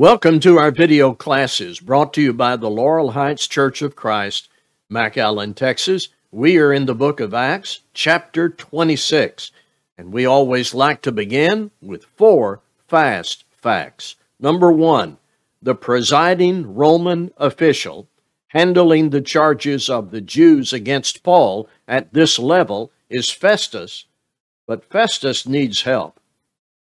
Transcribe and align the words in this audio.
Welcome 0.00 0.40
to 0.40 0.58
our 0.58 0.70
video 0.70 1.12
classes 1.12 1.78
brought 1.78 2.14
to 2.14 2.22
you 2.22 2.32
by 2.32 2.56
the 2.56 2.70
Laurel 2.70 3.10
Heights 3.10 3.46
Church 3.46 3.82
of 3.82 3.96
Christ, 3.96 4.48
McAllen, 4.90 5.54
Texas. 5.54 6.08
We 6.30 6.56
are 6.56 6.72
in 6.72 6.86
the 6.86 6.94
book 6.94 7.20
of 7.20 7.34
Acts, 7.34 7.80
chapter 7.92 8.48
26, 8.48 9.52
and 9.98 10.10
we 10.10 10.24
always 10.24 10.72
like 10.72 11.02
to 11.02 11.12
begin 11.12 11.70
with 11.82 12.06
four 12.16 12.62
fast 12.88 13.44
facts. 13.50 14.16
Number 14.38 14.72
one, 14.72 15.18
the 15.60 15.74
presiding 15.74 16.74
Roman 16.74 17.30
official 17.36 18.08
handling 18.48 19.10
the 19.10 19.20
charges 19.20 19.90
of 19.90 20.12
the 20.12 20.22
Jews 20.22 20.72
against 20.72 21.22
Paul 21.22 21.68
at 21.86 22.14
this 22.14 22.38
level 22.38 22.90
is 23.10 23.28
Festus, 23.28 24.06
but 24.66 24.82
Festus 24.90 25.46
needs 25.46 25.82
help. 25.82 26.18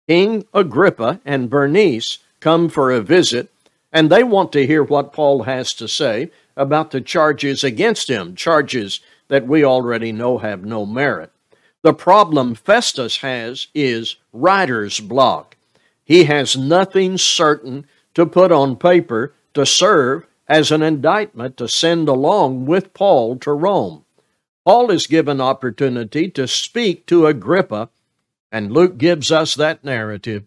King 0.08 0.44
Agrippa 0.52 1.20
and 1.24 1.48
Bernice 1.48 2.18
come 2.40 2.68
for 2.68 2.90
a 2.90 3.00
visit, 3.00 3.50
and 3.92 4.10
they 4.10 4.22
want 4.22 4.52
to 4.52 4.66
hear 4.66 4.82
what 4.82 5.12
Paul 5.12 5.44
has 5.44 5.72
to 5.74 5.88
say 5.88 6.30
about 6.56 6.90
the 6.90 7.00
charges 7.00 7.62
against 7.64 8.08
him, 8.08 8.34
charges 8.34 9.00
that 9.28 9.46
we 9.46 9.64
already 9.64 10.12
know 10.12 10.38
have 10.38 10.64
no 10.64 10.86
merit. 10.86 11.30
The 11.82 11.94
problem 11.94 12.54
Festus 12.54 13.18
has 13.18 13.68
is 13.74 14.16
writer's 14.32 15.00
block. 15.00 15.56
He 16.04 16.24
has 16.24 16.56
nothing 16.56 17.18
certain 17.18 17.86
to 18.14 18.26
put 18.26 18.52
on 18.52 18.76
paper 18.76 19.34
to 19.54 19.66
serve 19.66 20.26
as 20.48 20.70
an 20.70 20.82
indictment 20.82 21.56
to 21.56 21.68
send 21.68 22.08
along 22.08 22.66
with 22.66 22.94
Paul 22.94 23.36
to 23.38 23.52
Rome. 23.52 24.04
Paul 24.64 24.90
is 24.90 25.06
given 25.06 25.40
opportunity 25.40 26.28
to 26.30 26.48
speak 26.48 27.06
to 27.06 27.26
Agrippa, 27.26 27.88
and 28.50 28.72
Luke 28.72 28.98
gives 28.98 29.30
us 29.30 29.54
that 29.54 29.84
narrative 29.84 30.44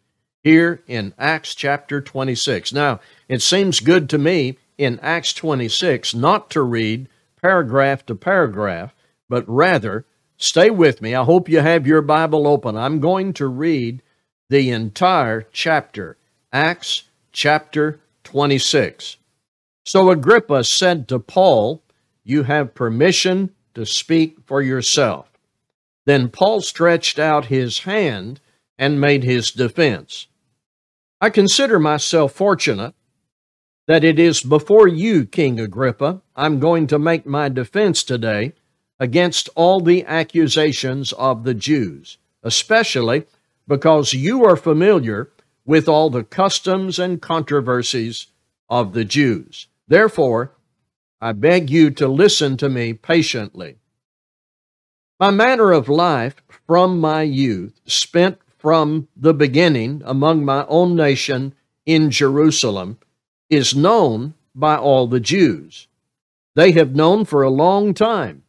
here 0.50 0.82
in 0.88 1.14
Acts 1.20 1.54
chapter 1.54 2.02
26. 2.02 2.74
Now, 2.74 3.00
it 3.28 3.44
seems 3.44 3.80
good 3.80 4.10
to 4.10 4.18
me 4.18 4.58
in 4.80 5.00
Acts 5.00 5.32
26 5.34 6.16
not 6.16 6.50
to 6.50 6.64
read 6.64 7.08
paragraph 7.40 8.04
to 8.08 8.16
paragraph, 8.16 8.96
but 9.30 9.48
rather 9.48 10.06
stay 10.38 10.72
with 10.72 11.04
me. 11.04 11.14
I 11.14 11.24
hope 11.24 11.50
you 11.50 11.60
have 11.60 11.86
your 11.86 12.02
Bible 12.02 12.48
open. 12.48 12.76
I'm 12.76 13.00
going 13.00 13.34
to 13.34 13.46
read 13.46 14.02
the 14.50 14.72
entire 14.72 15.46
chapter, 15.52 16.18
Acts 16.52 17.04
chapter 17.32 18.00
26. 18.24 19.18
So 19.86 20.10
Agrippa 20.10 20.64
said 20.64 21.08
to 21.10 21.20
Paul, 21.20 21.84
You 22.24 22.42
have 22.42 22.74
permission 22.74 23.52
to 23.76 23.86
speak 23.86 24.38
for 24.48 24.64
yourself. 24.64 25.32
Then 26.08 26.28
Paul 26.28 26.62
stretched 26.62 27.20
out 27.20 27.46
his 27.46 27.80
hand 27.80 28.42
and 28.80 29.00
made 29.00 29.24
his 29.24 29.52
defense. 29.52 30.26
I 31.22 31.30
consider 31.30 31.80
myself 31.80 32.32
fortunate 32.32 32.96
that 33.88 34.04
it 34.06 34.20
is 34.20 34.42
before 34.42 34.88
you, 34.88 35.26
King 35.26 35.60
Agrippa, 35.60 36.22
I'm 36.36 36.60
going 36.60 36.88
to 36.88 37.00
make 37.00 37.26
my 37.26 37.50
defense 37.50 38.04
today 38.04 38.54
against 39.00 39.50
all 39.56 39.82
the 39.82 40.06
accusations 40.06 41.12
of 41.14 41.44
the 41.44 41.54
Jews, 41.54 42.18
especially 42.44 43.26
because 43.68 44.14
you 44.14 44.46
are 44.46 44.56
familiar 44.56 45.30
with 45.66 45.90
all 45.90 46.10
the 46.10 46.24
customs 46.24 46.98
and 47.00 47.22
controversies 47.22 48.28
of 48.70 48.94
the 48.94 49.04
Jews. 49.04 49.68
Therefore, 49.88 50.54
I 51.20 51.34
beg 51.34 51.70
you 51.70 51.92
to 51.92 52.08
listen 52.08 52.56
to 52.58 52.70
me 52.70 52.94
patiently. 52.94 53.78
My 55.20 55.32
manner 55.32 55.72
of 55.74 55.90
life 55.90 56.42
from 56.66 57.02
my 57.02 57.24
youth, 57.24 57.82
spent 57.86 58.40
from 58.60 59.08
the 59.16 59.34
beginning 59.34 60.04
among 60.06 60.46
my 60.46 60.66
own 60.68 60.96
nation 60.96 61.56
in 61.86 62.12
Jerusalem 62.12 63.00
is 63.50 63.76
known 63.76 64.36
by 64.54 64.76
all 64.76 65.08
the 65.08 65.20
Jews. 65.20 65.88
They 66.56 66.74
have 66.74 66.94
known 66.94 67.26
for 67.26 67.42
a 67.42 67.50
long 67.50 67.94
time, 67.94 68.44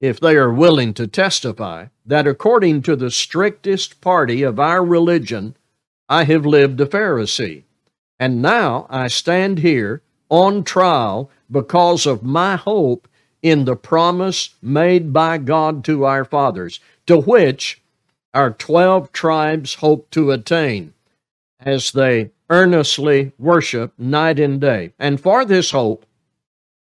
if 0.00 0.18
they 0.18 0.36
are 0.36 0.52
willing 0.52 0.94
to 0.94 1.06
testify, 1.06 1.86
that 2.06 2.26
according 2.26 2.82
to 2.82 2.96
the 2.96 3.10
strictest 3.10 4.00
party 4.00 4.42
of 4.42 4.58
our 4.58 4.82
religion, 4.82 5.54
I 6.08 6.24
have 6.24 6.46
lived 6.46 6.80
a 6.80 6.86
Pharisee. 6.86 7.64
And 8.18 8.40
now 8.40 8.86
I 8.88 9.08
stand 9.08 9.58
here 9.58 10.02
on 10.30 10.64
trial 10.64 11.30
because 11.50 12.06
of 12.06 12.22
my 12.22 12.56
hope 12.56 13.06
in 13.42 13.64
the 13.64 13.76
promise 13.76 14.54
made 14.62 15.12
by 15.12 15.38
God 15.38 15.84
to 15.84 16.04
our 16.04 16.24
fathers, 16.24 16.80
to 17.06 17.18
which 17.18 17.79
our 18.32 18.50
12 18.50 19.12
tribes 19.12 19.74
hope 19.74 20.10
to 20.10 20.30
attain 20.30 20.94
as 21.58 21.92
they 21.92 22.30
earnestly 22.48 23.32
worship 23.38 23.92
night 23.98 24.38
and 24.38 24.60
day. 24.60 24.92
And 24.98 25.20
for 25.20 25.44
this 25.44 25.72
hope, 25.72 26.06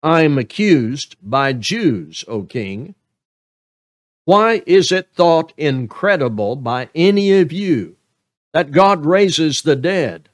I 0.03 0.23
am 0.23 0.37
accused 0.37 1.15
by 1.21 1.53
Jews, 1.53 2.23
O 2.27 2.43
king. 2.43 2.95
Why 4.25 4.61
is 4.65 4.91
it 4.91 5.09
thought 5.13 5.53
incredible 5.57 6.55
by 6.55 6.89
any 6.93 7.39
of 7.39 7.51
you 7.51 7.95
that 8.53 8.71
God 8.71 9.05
raises 9.05 9.61
the 9.61 9.75
dead? 9.75 10.29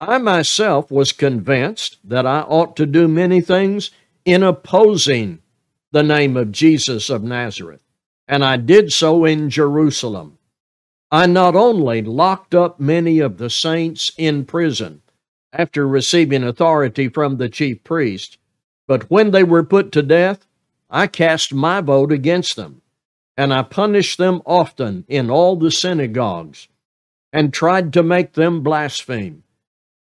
I 0.00 0.18
myself 0.18 0.90
was 0.90 1.12
convinced 1.12 1.98
that 2.04 2.26
I 2.26 2.40
ought 2.40 2.74
to 2.76 2.86
do 2.86 3.06
many 3.06 3.40
things 3.40 3.90
in 4.24 4.42
opposing 4.42 5.40
the 5.92 6.02
name 6.02 6.36
of 6.36 6.52
Jesus 6.52 7.10
of 7.10 7.22
Nazareth 7.22 7.80
and 8.30 8.44
I 8.44 8.56
did 8.58 8.92
so 8.92 9.24
in 9.24 9.50
Jerusalem. 9.50 10.38
I 11.10 11.26
not 11.26 11.56
only 11.56 12.00
locked 12.00 12.54
up 12.54 12.78
many 12.78 13.18
of 13.18 13.38
the 13.38 13.50
saints 13.50 14.12
in 14.16 14.44
prison 14.44 15.02
after 15.52 15.86
receiving 15.86 16.44
authority 16.44 17.08
from 17.08 17.36
the 17.36 17.48
chief 17.48 17.82
priest, 17.82 18.38
but 18.86 19.10
when 19.10 19.32
they 19.32 19.42
were 19.42 19.64
put 19.64 19.90
to 19.92 20.02
death, 20.02 20.46
I 20.88 21.08
cast 21.08 21.52
my 21.52 21.80
vote 21.80 22.12
against 22.12 22.54
them, 22.54 22.82
and 23.36 23.52
I 23.52 23.62
punished 23.64 24.16
them 24.16 24.42
often 24.46 25.04
in 25.08 25.28
all 25.28 25.56
the 25.56 25.72
synagogues, 25.72 26.68
and 27.32 27.52
tried 27.52 27.92
to 27.94 28.04
make 28.04 28.34
them 28.34 28.62
blaspheme. 28.62 29.42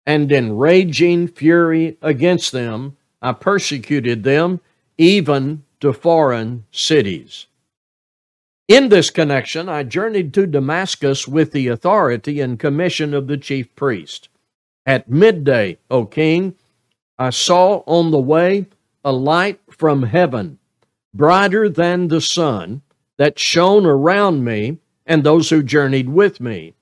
And 0.05 0.31
in 0.31 0.55
raging 0.55 1.29
fury 1.29 1.97
against 2.03 2.51
them, 2.51 2.95
I 3.23 3.33
persecuted 3.33 4.21
them 4.21 4.61
even 4.99 5.63
to 5.79 5.93
foreign 5.93 6.65
cities. 6.71 7.47
In 8.69 8.89
this 8.89 9.09
connection, 9.09 9.67
I 9.67 9.81
journeyed 9.81 10.31
to 10.35 10.45
Damascus 10.45 11.27
with 11.27 11.53
the 11.53 11.67
authority 11.69 12.39
and 12.39 12.59
commission 12.59 13.15
of 13.15 13.25
the 13.25 13.35
chief 13.35 13.75
priest. 13.75 14.29
At 14.85 15.09
midday, 15.09 15.79
O 15.89 16.05
king, 16.05 16.53
I 17.17 17.31
saw 17.31 17.77
on 17.87 18.11
the 18.11 18.19
way 18.19 18.67
a 19.03 19.11
light 19.11 19.59
from 19.71 20.03
heaven, 20.03 20.59
brighter 21.15 21.67
than 21.67 22.09
the 22.09 22.21
sun, 22.21 22.83
that 23.17 23.39
shone 23.39 23.87
around 23.87 24.45
me 24.45 24.77
and 25.03 25.23
those 25.23 25.49
who 25.49 25.63
journeyed 25.63 26.09
with 26.09 26.39
me. 26.39 26.75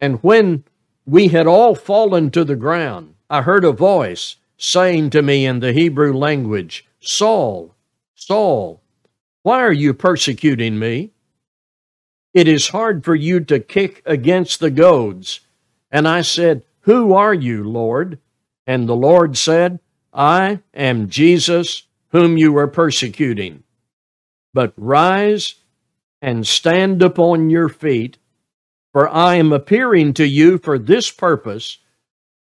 And 0.00 0.20
when 0.24 0.64
we 1.06 1.28
had 1.28 1.46
all 1.46 1.76
fallen 1.76 2.32
to 2.32 2.42
the 2.42 2.56
ground, 2.56 3.14
I 3.30 3.42
heard 3.42 3.64
a 3.64 3.70
voice 3.70 4.34
saying 4.56 5.10
to 5.10 5.22
me 5.22 5.46
in 5.46 5.60
the 5.60 5.72
Hebrew 5.72 6.12
language, 6.12 6.84
Saul, 6.98 7.72
Saul, 8.16 8.81
why 9.42 9.60
are 9.60 9.72
you 9.72 9.92
persecuting 9.92 10.78
me? 10.78 11.10
It 12.32 12.48
is 12.48 12.68
hard 12.68 13.04
for 13.04 13.14
you 13.14 13.40
to 13.40 13.60
kick 13.60 14.02
against 14.06 14.60
the 14.60 14.70
goads. 14.70 15.40
And 15.90 16.08
I 16.08 16.22
said, 16.22 16.64
Who 16.80 17.12
are 17.12 17.34
you, 17.34 17.64
Lord? 17.64 18.18
And 18.66 18.88
the 18.88 18.96
Lord 18.96 19.36
said, 19.36 19.80
I 20.12 20.60
am 20.72 21.08
Jesus, 21.08 21.84
whom 22.08 22.38
you 22.38 22.56
are 22.56 22.68
persecuting. 22.68 23.64
But 24.54 24.72
rise 24.76 25.56
and 26.20 26.46
stand 26.46 27.02
upon 27.02 27.50
your 27.50 27.68
feet, 27.68 28.18
for 28.92 29.08
I 29.08 29.34
am 29.34 29.52
appearing 29.52 30.14
to 30.14 30.26
you 30.26 30.58
for 30.58 30.78
this 30.78 31.10
purpose 31.10 31.78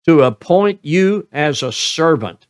to 0.06 0.22
appoint 0.22 0.80
you 0.82 1.28
as 1.30 1.62
a 1.62 1.72
servant 1.72 2.46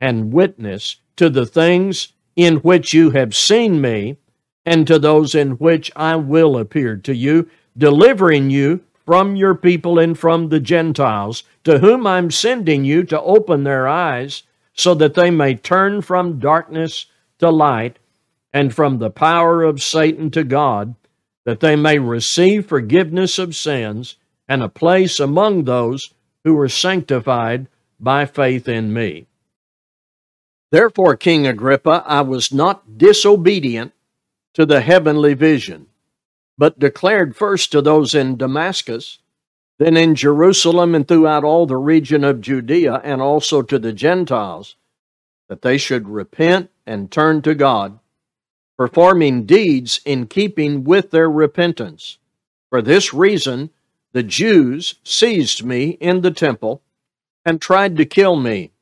and 0.00 0.32
witness 0.32 0.96
to 1.16 1.30
the 1.30 1.46
things 1.46 2.14
in 2.36 2.56
which 2.56 2.94
you 2.94 3.10
have 3.10 3.34
seen 3.34 3.80
me, 3.80 4.16
and 4.64 4.86
to 4.86 4.98
those 4.98 5.34
in 5.34 5.52
which 5.52 5.90
I 5.96 6.16
will 6.16 6.58
appear 6.58 6.96
to 6.96 7.14
you, 7.14 7.48
delivering 7.76 8.50
you 8.50 8.80
from 9.06 9.36
your 9.36 9.54
people 9.54 9.98
and 9.98 10.18
from 10.18 10.48
the 10.48 10.60
Gentiles, 10.60 11.42
to 11.64 11.78
whom 11.78 12.06
I'm 12.06 12.30
sending 12.30 12.84
you 12.84 13.02
to 13.04 13.20
open 13.20 13.64
their 13.64 13.88
eyes, 13.88 14.44
so 14.74 14.94
that 14.94 15.14
they 15.14 15.30
may 15.30 15.54
turn 15.54 16.02
from 16.02 16.38
darkness 16.38 17.06
to 17.38 17.50
light, 17.50 17.98
and 18.52 18.74
from 18.74 18.98
the 18.98 19.10
power 19.10 19.62
of 19.62 19.82
Satan 19.82 20.30
to 20.32 20.44
God, 20.44 20.94
that 21.44 21.60
they 21.60 21.76
may 21.76 21.98
receive 21.98 22.66
forgiveness 22.66 23.38
of 23.38 23.56
sins 23.56 24.16
and 24.48 24.62
a 24.62 24.68
place 24.68 25.18
among 25.18 25.64
those 25.64 26.12
who 26.44 26.58
are 26.58 26.68
sanctified 26.68 27.66
by 27.98 28.26
faith 28.26 28.68
in 28.68 28.92
me. 28.92 29.26
Therefore, 30.70 31.16
King 31.16 31.46
Agrippa, 31.46 32.04
I 32.06 32.20
was 32.20 32.52
not 32.52 32.98
disobedient 32.98 33.92
to 34.54 34.64
the 34.66 34.80
heavenly 34.80 35.34
vision, 35.34 35.86
but 36.56 36.78
declared 36.78 37.36
first 37.36 37.72
to 37.72 37.82
those 37.82 38.14
in 38.14 38.36
Damascus 38.36 39.18
then 39.80 39.96
in 39.96 40.14
Jerusalem 40.14 40.94
and 40.94 41.08
throughout 41.08 41.42
all 41.42 41.64
the 41.64 41.78
region 41.78 42.22
of 42.22 42.42
Judea, 42.42 43.00
and 43.02 43.22
also 43.22 43.62
to 43.62 43.78
the 43.78 43.94
Gentiles, 43.94 44.76
that 45.48 45.62
they 45.62 45.78
should 45.78 46.06
repent 46.06 46.68
and 46.86 47.10
turn 47.10 47.40
to 47.42 47.54
God, 47.54 47.98
performing 48.76 49.46
deeds 49.46 50.02
in 50.04 50.26
keeping 50.26 50.84
with 50.84 51.10
their 51.10 51.30
repentance. 51.30 52.18
For 52.68 52.82
this 52.82 53.14
reason, 53.14 53.70
the 54.12 54.22
Jews 54.22 54.96
seized 55.02 55.64
me 55.64 55.92
in 55.92 56.20
the 56.20 56.30
temple 56.30 56.82
and 57.46 57.58
tried 57.58 57.96
to 57.96 58.04
kill 58.04 58.36
me. 58.36 58.72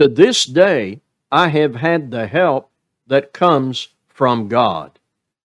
To 0.00 0.08
this 0.08 0.46
day, 0.46 1.02
I 1.30 1.48
have 1.48 1.74
had 1.74 2.10
the 2.10 2.26
help 2.26 2.70
that 3.06 3.34
comes 3.34 3.88
from 4.08 4.48
God. 4.48 4.98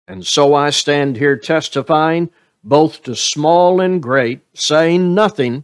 And 0.09 0.27
so 0.27 0.53
I 0.53 0.71
stand 0.71 1.15
here 1.15 1.37
testifying 1.37 2.31
both 2.61 3.01
to 3.03 3.15
small 3.15 3.79
and 3.79 4.03
great, 4.03 4.41
saying 4.53 5.15
nothing 5.15 5.63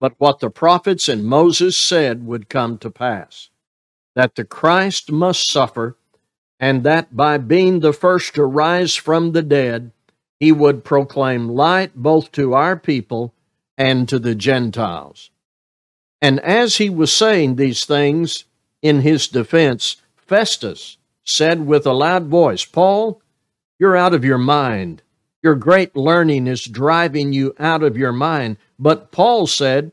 but 0.00 0.14
what 0.18 0.40
the 0.40 0.50
prophets 0.50 1.08
and 1.08 1.26
Moses 1.26 1.76
said 1.76 2.26
would 2.26 2.48
come 2.48 2.76
to 2.78 2.90
pass 2.90 3.50
that 4.16 4.34
the 4.34 4.44
Christ 4.44 5.12
must 5.12 5.48
suffer, 5.48 5.96
and 6.58 6.82
that 6.82 7.16
by 7.16 7.38
being 7.38 7.78
the 7.78 7.92
first 7.92 8.34
to 8.34 8.44
rise 8.44 8.96
from 8.96 9.30
the 9.30 9.42
dead, 9.42 9.92
he 10.40 10.50
would 10.50 10.82
proclaim 10.82 11.48
light 11.48 11.94
both 11.94 12.32
to 12.32 12.52
our 12.52 12.76
people 12.76 13.32
and 13.76 14.08
to 14.08 14.18
the 14.18 14.34
Gentiles. 14.34 15.30
And 16.20 16.40
as 16.40 16.76
he 16.76 16.90
was 16.90 17.12
saying 17.12 17.56
these 17.56 17.84
things 17.84 18.44
in 18.82 19.00
his 19.02 19.28
defense, 19.28 19.96
Festus 20.16 20.96
said 21.24 21.66
with 21.66 21.86
a 21.86 21.92
loud 21.92 22.26
voice, 22.26 22.64
Paul, 22.64 23.20
you're 23.78 23.96
out 23.96 24.14
of 24.14 24.24
your 24.24 24.38
mind. 24.38 25.02
Your 25.42 25.54
great 25.54 25.94
learning 25.94 26.46
is 26.46 26.64
driving 26.64 27.32
you 27.32 27.54
out 27.58 27.82
of 27.82 27.96
your 27.96 28.12
mind. 28.12 28.56
But 28.78 29.12
Paul 29.12 29.46
said, 29.46 29.92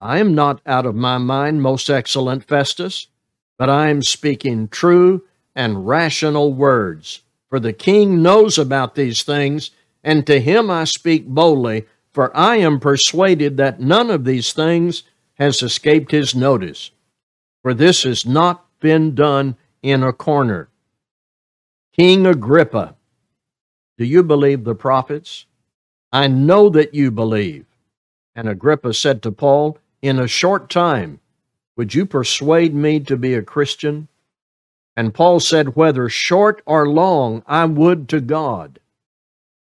I 0.00 0.18
am 0.18 0.34
not 0.34 0.62
out 0.64 0.86
of 0.86 0.94
my 0.94 1.18
mind, 1.18 1.62
most 1.62 1.90
excellent 1.90 2.44
Festus, 2.44 3.08
but 3.58 3.68
I 3.68 3.88
am 3.88 4.02
speaking 4.02 4.68
true 4.68 5.24
and 5.54 5.86
rational 5.86 6.54
words. 6.54 7.22
For 7.48 7.60
the 7.60 7.72
king 7.72 8.22
knows 8.22 8.56
about 8.56 8.94
these 8.94 9.22
things, 9.22 9.72
and 10.04 10.26
to 10.26 10.40
him 10.40 10.70
I 10.70 10.84
speak 10.84 11.26
boldly, 11.26 11.86
for 12.12 12.36
I 12.36 12.56
am 12.56 12.80
persuaded 12.80 13.56
that 13.56 13.80
none 13.80 14.10
of 14.10 14.24
these 14.24 14.52
things 14.52 15.04
has 15.34 15.62
escaped 15.62 16.10
his 16.10 16.34
notice. 16.34 16.90
For 17.62 17.74
this 17.74 18.02
has 18.02 18.26
not 18.26 18.66
been 18.80 19.14
done 19.14 19.56
in 19.82 20.02
a 20.02 20.12
corner. 20.12 20.68
King 21.96 22.26
Agrippa, 22.26 22.96
do 23.98 24.04
you 24.04 24.22
believe 24.22 24.64
the 24.64 24.74
prophets? 24.74 25.46
I 26.12 26.26
know 26.26 26.68
that 26.70 26.94
you 26.94 27.10
believe. 27.10 27.66
And 28.34 28.48
Agrippa 28.48 28.94
said 28.94 29.22
to 29.22 29.32
Paul, 29.32 29.78
In 30.02 30.18
a 30.18 30.26
short 30.26 30.70
time, 30.70 31.20
would 31.76 31.94
you 31.94 32.06
persuade 32.06 32.74
me 32.74 33.00
to 33.00 33.16
be 33.16 33.34
a 33.34 33.42
Christian? 33.42 34.08
And 34.96 35.14
Paul 35.14 35.40
said, 35.40 35.76
Whether 35.76 36.08
short 36.08 36.62
or 36.66 36.88
long, 36.88 37.42
I 37.46 37.64
would 37.64 38.08
to 38.10 38.20
God, 38.20 38.80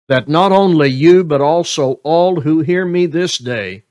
that 0.07 0.27
not 0.27 0.51
only 0.51 0.89
you, 0.89 1.23
but 1.23 1.41
also 1.41 1.93
all 2.03 2.41
who 2.41 2.61
hear 2.61 2.85
me 2.85 3.05
this 3.05 3.37
day 3.37 3.83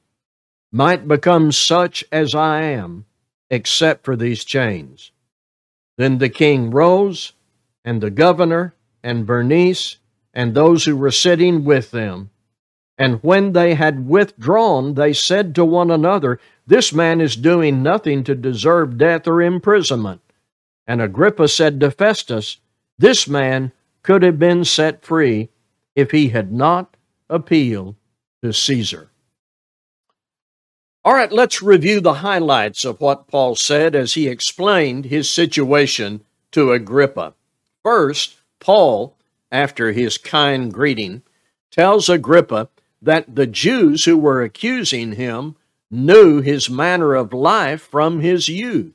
might 0.73 1.07
become 1.07 1.53
such 1.53 2.05
as 2.11 2.35
I 2.35 2.63
am, 2.63 3.05
except 3.51 4.05
for 4.05 4.17
these 4.17 4.45
chains. 4.45 5.13
Then 5.99 6.19
the 6.19 6.29
king 6.29 6.71
rose 6.71 7.33
and 7.85 8.01
the 8.01 8.11
governor, 8.11 8.75
and 9.03 9.25
Bernice, 9.27 9.99
and 10.35 10.53
those 10.55 10.85
who 10.85 10.97
were 10.97 11.13
sitting 11.13 11.65
with 11.65 11.93
them. 11.93 12.31
And 12.99 13.23
when 13.23 13.53
they 13.53 13.75
had 13.75 14.09
withdrawn, 14.09 14.95
they 14.95 15.13
said 15.13 15.55
to 15.55 15.65
one 15.65 15.91
another, 15.91 16.41
This 16.67 16.93
man 16.93 17.21
is 17.21 17.37
doing 17.37 17.83
nothing 17.83 18.25
to 18.25 18.35
deserve 18.35 18.99
death 18.99 19.29
or 19.29 19.41
imprisonment. 19.41 20.21
And 20.87 21.01
Agrippa 21.01 21.49
said 21.49 21.79
to 21.81 21.91
Festus, 21.91 22.57
This 22.99 23.29
man 23.29 23.71
could 24.03 24.23
have 24.23 24.39
been 24.39 24.65
set 24.65 25.05
free 25.05 25.51
if 25.97 26.11
he 26.13 26.29
had 26.29 26.53
not 26.53 26.97
appealed 27.29 27.97
to 28.45 28.53
Caesar. 28.53 29.11
All 31.05 31.15
right, 31.15 31.33
let's 31.33 31.63
review 31.63 32.01
the 32.01 32.15
highlights 32.15 32.85
of 32.85 33.01
what 33.01 33.29
Paul 33.29 33.55
said 33.57 33.95
as 33.95 34.15
he 34.15 34.29
explained 34.29 35.07
his 35.07 35.31
situation 35.31 36.23
to 36.53 36.73
Agrippa. 36.73 37.35
First, 37.83 38.37
Paul, 38.61 39.17
after 39.51 39.93
his 39.93 40.19
kind 40.19 40.73
greeting, 40.73 41.23
tells 41.71 42.09
Agrippa 42.09 42.69
that 43.01 43.37
the 43.37 43.47
Jews 43.47 44.05
who 44.05 44.19
were 44.19 44.43
accusing 44.43 45.13
him 45.13 45.57
knew 45.91 46.41
his 46.41 46.69
manner 46.69 47.15
of 47.15 47.33
life 47.33 47.83
from 47.83 48.21
his 48.21 48.49
youth. 48.49 48.95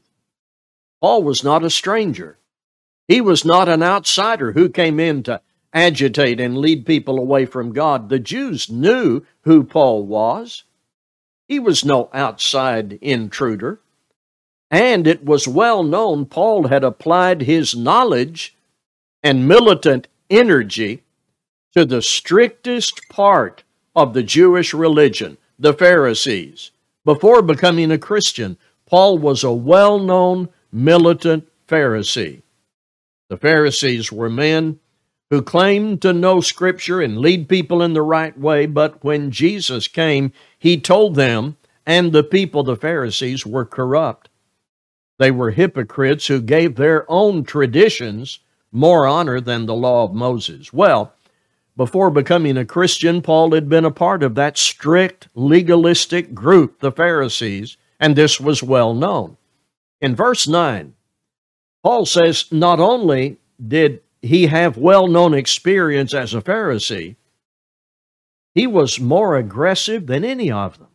Paul 1.00 1.24
was 1.24 1.44
not 1.44 1.63
a 1.63 1.69
stranger. 1.69 2.38
He 3.07 3.21
was 3.21 3.45
not 3.45 3.69
an 3.69 3.81
outsider 3.81 4.51
who 4.51 4.69
came 4.69 5.00
in 5.00 5.24
to 5.24 5.42
agitate 5.74 6.40
and 6.40 6.58
lead 6.58 6.86
people 6.86 7.18
away 7.18 7.46
from 7.46 7.74
God. 7.74 8.10
The 8.10 8.20
Jews 8.20 8.70
knew 8.70 9.24
who 9.44 9.64
Paul 9.64 10.06
was. 10.06 10.64
He 11.48 11.60
was 11.60 11.86
no 11.86 12.10
outside 12.14 12.94
intruder. 13.02 13.80
And 14.70 15.06
it 15.06 15.26
was 15.26 15.48
well 15.48 15.84
known 15.84 16.26
Paul 16.26 16.68
had 16.68 16.84
applied 16.84 17.42
his 17.42 17.76
knowledge 17.76 18.56
and 19.22 19.48
militant 19.48 20.08
energy 20.30 21.04
to 21.74 21.86
the 21.86 22.02
strictest 22.02 23.02
part 23.10 23.64
of 23.96 24.14
the 24.14 24.24
Jewish 24.24 24.74
religion, 24.74 25.38
the 25.60 25.74
Pharisees. 25.74 26.72
Before 27.04 27.42
becoming 27.42 27.92
a 27.92 27.98
Christian, 27.98 28.58
Paul 28.86 29.18
was 29.18 29.44
a 29.44 29.52
well 29.52 30.00
known 30.00 30.50
militant 30.72 31.48
Pharisee. 31.68 32.42
The 33.30 33.38
Pharisees 33.38 34.12
were 34.12 34.30
men 34.30 34.80
who 35.31 35.42
claimed 35.42 36.01
to 36.01 36.12
know 36.12 36.42
Scripture 36.42 37.01
and 37.01 37.18
lead 37.18 37.48
people 37.48 37.81
in 37.81 37.94
the 37.94 38.01
right 38.01 38.38
way, 38.38 38.66
but 38.66 39.01
when 39.04 39.31
Jesus 39.31 39.88
came, 39.88 40.33
he 40.60 40.80
told 40.80 41.16
them 41.16 41.56
and 41.86 42.12
the 42.12 42.24
people, 42.24 42.63
the 42.63 42.75
Pharisees, 42.75 43.45
were 43.45 43.66
corrupt. 43.66 44.30
They 45.18 45.31
were 45.31 45.51
hypocrites 45.51 46.28
who 46.28 46.42
gave 46.42 46.75
their 46.75 47.10
own 47.10 47.45
traditions 47.45 48.39
more 48.74 49.07
honor 49.07 49.39
than 49.39 49.66
the 49.66 49.74
law 49.74 50.04
of 50.04 50.13
Moses. 50.13 50.74
Well, 50.74 51.13
before 51.77 52.12
becoming 52.12 52.58
a 52.58 52.65
Christian, 52.65 53.22
Paul 53.22 53.53
had 53.53 53.70
been 53.70 53.86
a 53.86 53.91
part 53.91 54.24
of 54.24 54.36
that 54.36 54.58
strict 54.58 55.29
legalistic 55.34 56.34
group, 56.34 56.82
the 56.82 56.91
Pharisees, 56.91 57.77
and 58.01 58.15
this 58.15 58.39
was 58.39 58.62
well 58.62 58.94
known. 58.94 59.38
In 60.01 60.13
verse 60.13 60.46
9, 60.46 60.94
Paul 61.84 62.06
says 62.06 62.51
not 62.51 62.82
only 62.82 63.38
did 63.65 64.01
he 64.22 64.48
have 64.48 64.78
well 64.78 65.08
known 65.08 65.34
experience 65.34 66.13
as 66.13 66.34
a 66.34 66.42
Pharisee, 66.42 67.16
he 68.54 68.68
was 68.68 69.00
more 69.00 69.38
aggressive 69.38 70.08
than 70.08 70.24
any 70.24 70.51
of 70.51 70.78
them, 70.78 70.90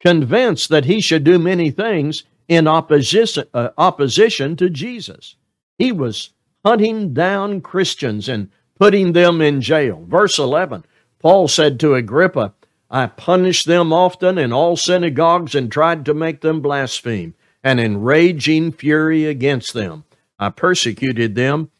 convinced 0.00 0.68
that 0.68 0.84
he 0.84 1.00
should 1.00 1.24
do 1.24 1.38
many 1.38 1.70
things 1.70 2.24
in 2.48 2.68
opposition, 2.68 3.44
uh, 3.52 3.70
opposition 3.76 4.56
to 4.56 4.70
Jesus. 4.70 5.36
He 5.78 5.92
was 5.92 6.30
hunting 6.64 7.12
down 7.12 7.60
Christians 7.60 8.28
and 8.28 8.50
putting 8.78 9.12
them 9.12 9.40
in 9.40 9.60
jail. 9.60 10.04
Verse 10.08 10.38
11 10.38 10.84
Paul 11.18 11.48
said 11.48 11.78
to 11.80 11.94
Agrippa, 11.94 12.52
I 12.90 13.06
punished 13.06 13.66
them 13.66 13.92
often 13.92 14.38
in 14.38 14.52
all 14.52 14.76
synagogues 14.76 15.54
and 15.54 15.70
tried 15.70 16.04
to 16.04 16.14
make 16.14 16.40
them 16.40 16.60
blaspheme, 16.60 17.34
and 17.64 17.80
in 17.80 18.02
raging 18.02 18.72
fury 18.72 19.24
against 19.24 19.72
them, 19.72 20.04
I 20.38 20.50
persecuted 20.50 21.34
them 21.34 21.70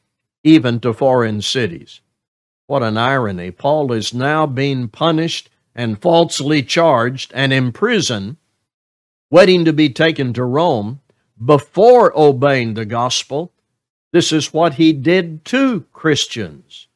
even 0.44 0.80
to 0.80 0.92
foreign 0.92 1.42
cities. 1.42 2.00
What 2.66 2.82
an 2.82 2.96
irony. 2.96 3.50
Paul 3.50 3.92
is 3.92 4.14
now 4.14 4.46
being 4.46 4.88
punished 4.88 5.50
and 5.74 6.00
falsely 6.00 6.62
charged 6.62 7.32
and 7.34 7.52
imprisoned, 7.52 8.36
waiting 9.30 9.64
to 9.64 9.72
be 9.72 9.88
taken 9.88 10.32
to 10.34 10.44
Rome 10.44 11.00
before 11.44 12.12
obeying 12.16 12.74
the 12.74 12.84
gospel 12.84 13.52
this 14.12 14.30
is 14.30 14.52
what 14.52 14.74
he 14.74 14.92
did 14.92 15.44
to 15.46 15.86
Christians. 15.92 16.86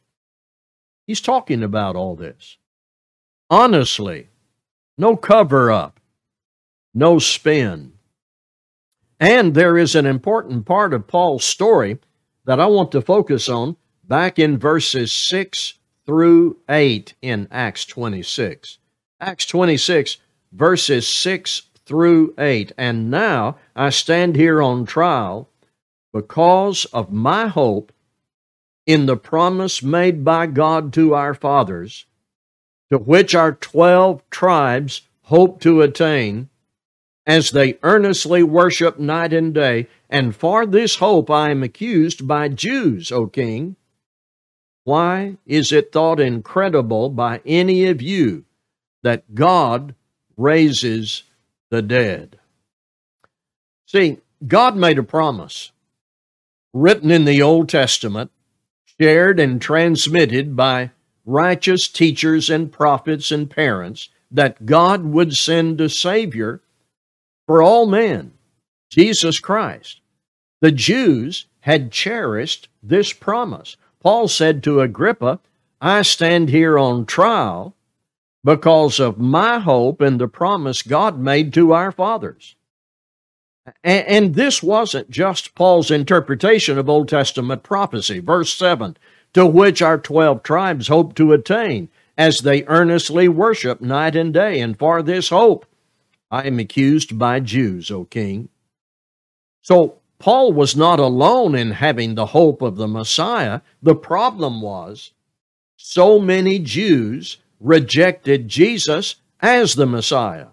He's 1.07 1.23
talking 1.23 1.63
about 1.63 1.97
all 1.97 2.15
this. 2.15 2.59
Honestly, 3.49 4.29
no 4.99 5.17
cover 5.17 5.73
up, 5.73 5.99
no 6.95 7.19
spin. 7.19 7.93
And 9.19 9.55
there 9.55 9.79
is 9.79 9.95
an 9.95 10.05
important 10.05 10.67
part 10.67 10.93
of 10.93 11.07
Paul's 11.07 11.45
story 11.45 11.99
that 12.47 12.61
I 12.61 12.67
want 12.67 12.93
to 12.93 13.03
focus 13.03 13.49
on 13.49 13.77
back 14.05 14.39
in 14.39 14.59
verses 14.59 15.13
6 15.13 15.75
through 16.07 16.57
8 16.69 17.15
in 17.21 17.49
Acts 17.51 17.85
26. 17.85 18.79
Acts 19.21 19.47
26, 19.47 20.17
verses 20.53 21.07
6 21.09 21.63
through 21.85 22.35
8. 22.39 22.73
And 22.79 23.11
now 23.11 23.59
I 23.75 23.91
stand 23.91 24.37
here 24.37 24.63
on 24.63 24.87
trial 24.87 25.49
because 26.13 26.87
of 26.87 27.13
my 27.13 27.49
hope 27.49 27.93
in 28.87 29.07
the 29.07 29.17
promise 29.17 29.83
made 29.83 30.25
by 30.25 30.47
God 30.47 30.93
to 30.95 31.15
our 31.15 31.35
fathers, 31.35 32.07
to 32.91 32.99
which 32.99 33.35
our 33.35 33.53
twelve 33.53 34.23
tribes 34.31 35.03
hope 35.23 35.61
to 35.61 35.83
attain 35.83 36.49
as 37.27 37.51
they 37.51 37.79
earnestly 37.83 38.43
worship 38.43 38.99
night 38.99 39.33
and 39.33 39.53
day. 39.53 39.89
And 40.09 40.35
for 40.35 40.65
this 40.65 40.97
hope 40.97 41.31
I 41.31 41.51
am 41.51 41.63
accused 41.63 42.27
by 42.29 42.49
Jews, 42.49 43.11
O 43.11 43.27
king. 43.27 43.77
Why 44.85 45.37
is 45.45 45.73
it 45.73 45.91
thought 45.93 46.21
incredible 46.21 47.11
by 47.11 47.41
any 47.45 47.87
of 47.87 48.01
you 48.01 48.45
that 49.03 49.35
God 49.35 49.97
raises 50.37 51.25
the 51.71 51.83
dead? 51.83 52.39
See, 53.87 54.19
God 54.47 54.77
made 54.77 54.99
a 54.99 55.03
promise 55.03 55.73
written 56.73 57.11
in 57.11 57.25
the 57.25 57.43
Old 57.43 57.69
Testament, 57.69 58.31
shared 59.01 59.41
and 59.41 59.61
transmitted 59.61 60.55
by 60.55 60.91
righteous 61.25 61.89
teachers 61.89 62.49
and 62.49 62.71
prophets 62.71 63.33
and 63.33 63.51
parents, 63.51 64.11
that 64.31 64.67
God 64.67 65.05
would 65.05 65.35
send 65.35 65.81
a 65.81 65.89
Savior 65.89 66.61
for 67.47 67.63
all 67.63 67.87
men, 67.87 68.33
Jesus 68.91 69.39
Christ. 69.41 70.01
The 70.61 70.73
Jews 70.73 71.47
had 71.61 71.93
cherished 71.93 72.69
this 72.83 73.13
promise. 73.13 73.77
Paul 74.01 74.29
said 74.29 74.63
to 74.65 74.81
Agrippa, 74.81 75.41
I 75.81 76.03
stand 76.03 76.49
here 76.49 76.79
on 76.79 77.07
trial 77.07 77.75
because 78.45 79.01
of 79.01 79.19
my 79.19 79.59
hope 79.59 80.01
in 80.01 80.19
the 80.19 80.29
promise 80.29 80.83
God 80.83 81.19
made 81.19 81.53
to 81.55 81.73
our 81.73 81.93
fathers. 81.93 82.55
And, 83.83 84.35
this 84.37 84.63
wasn't 84.63 85.11
just 85.11 85.57
Paul's 85.57 85.91
interpretation 85.91 86.79
of 86.79 86.89
Old 86.89 87.09
Testament 87.09 87.65
prophecy. 87.65 88.21
Verse 88.21 88.53
7 88.53 88.97
to 89.37 89.45
which 89.45 89.83
our 89.83 89.99
12 89.99 90.43
tribes 90.43 90.89
hope 90.89 91.15
to 91.15 91.35
attain 91.35 91.91
as 92.17 92.39
they 92.39 92.65
earnestly 92.69 93.29
worship 93.29 93.83
night 93.83 94.17
and 94.17 94.33
day. 94.33 94.61
And 94.61 94.79
for 94.79 95.03
this 95.03 95.29
hope, 95.29 95.67
I 96.31 96.47
am 96.47 96.59
accused 96.59 97.19
by 97.19 97.41
Jews, 97.41 97.91
O 97.91 98.05
king. 98.05 98.49
So 99.63 99.99
Paul 100.19 100.53
was 100.53 100.77
not 100.77 100.99
alone 100.99 101.55
in 101.55 101.73
having 101.73 102.15
the 102.15 102.27
hope 102.27 102.63
of 102.63 102.77
the 102.77 102.89
Messiah. 102.89 103.61
The 103.83 103.95
problem 103.95 104.61
was 104.61 105.13
so 105.77 106.19
many 106.19 106.59
Jews 106.59 107.39
rejected 107.61 108.49
Jesus 108.49 109.17
as 109.41 109.75
the 109.75 109.87
Messiah 109.87 110.49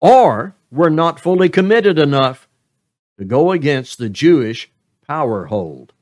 or 0.00 0.56
were 0.70 0.90
not 0.90 1.20
fully 1.20 1.48
committed 1.48 1.98
enough 1.98 2.48
to 3.18 3.24
go 3.24 3.52
against 3.52 3.98
the 3.98 4.08
Jewish 4.08 4.70
power 5.06 5.46
hold. 5.46 5.92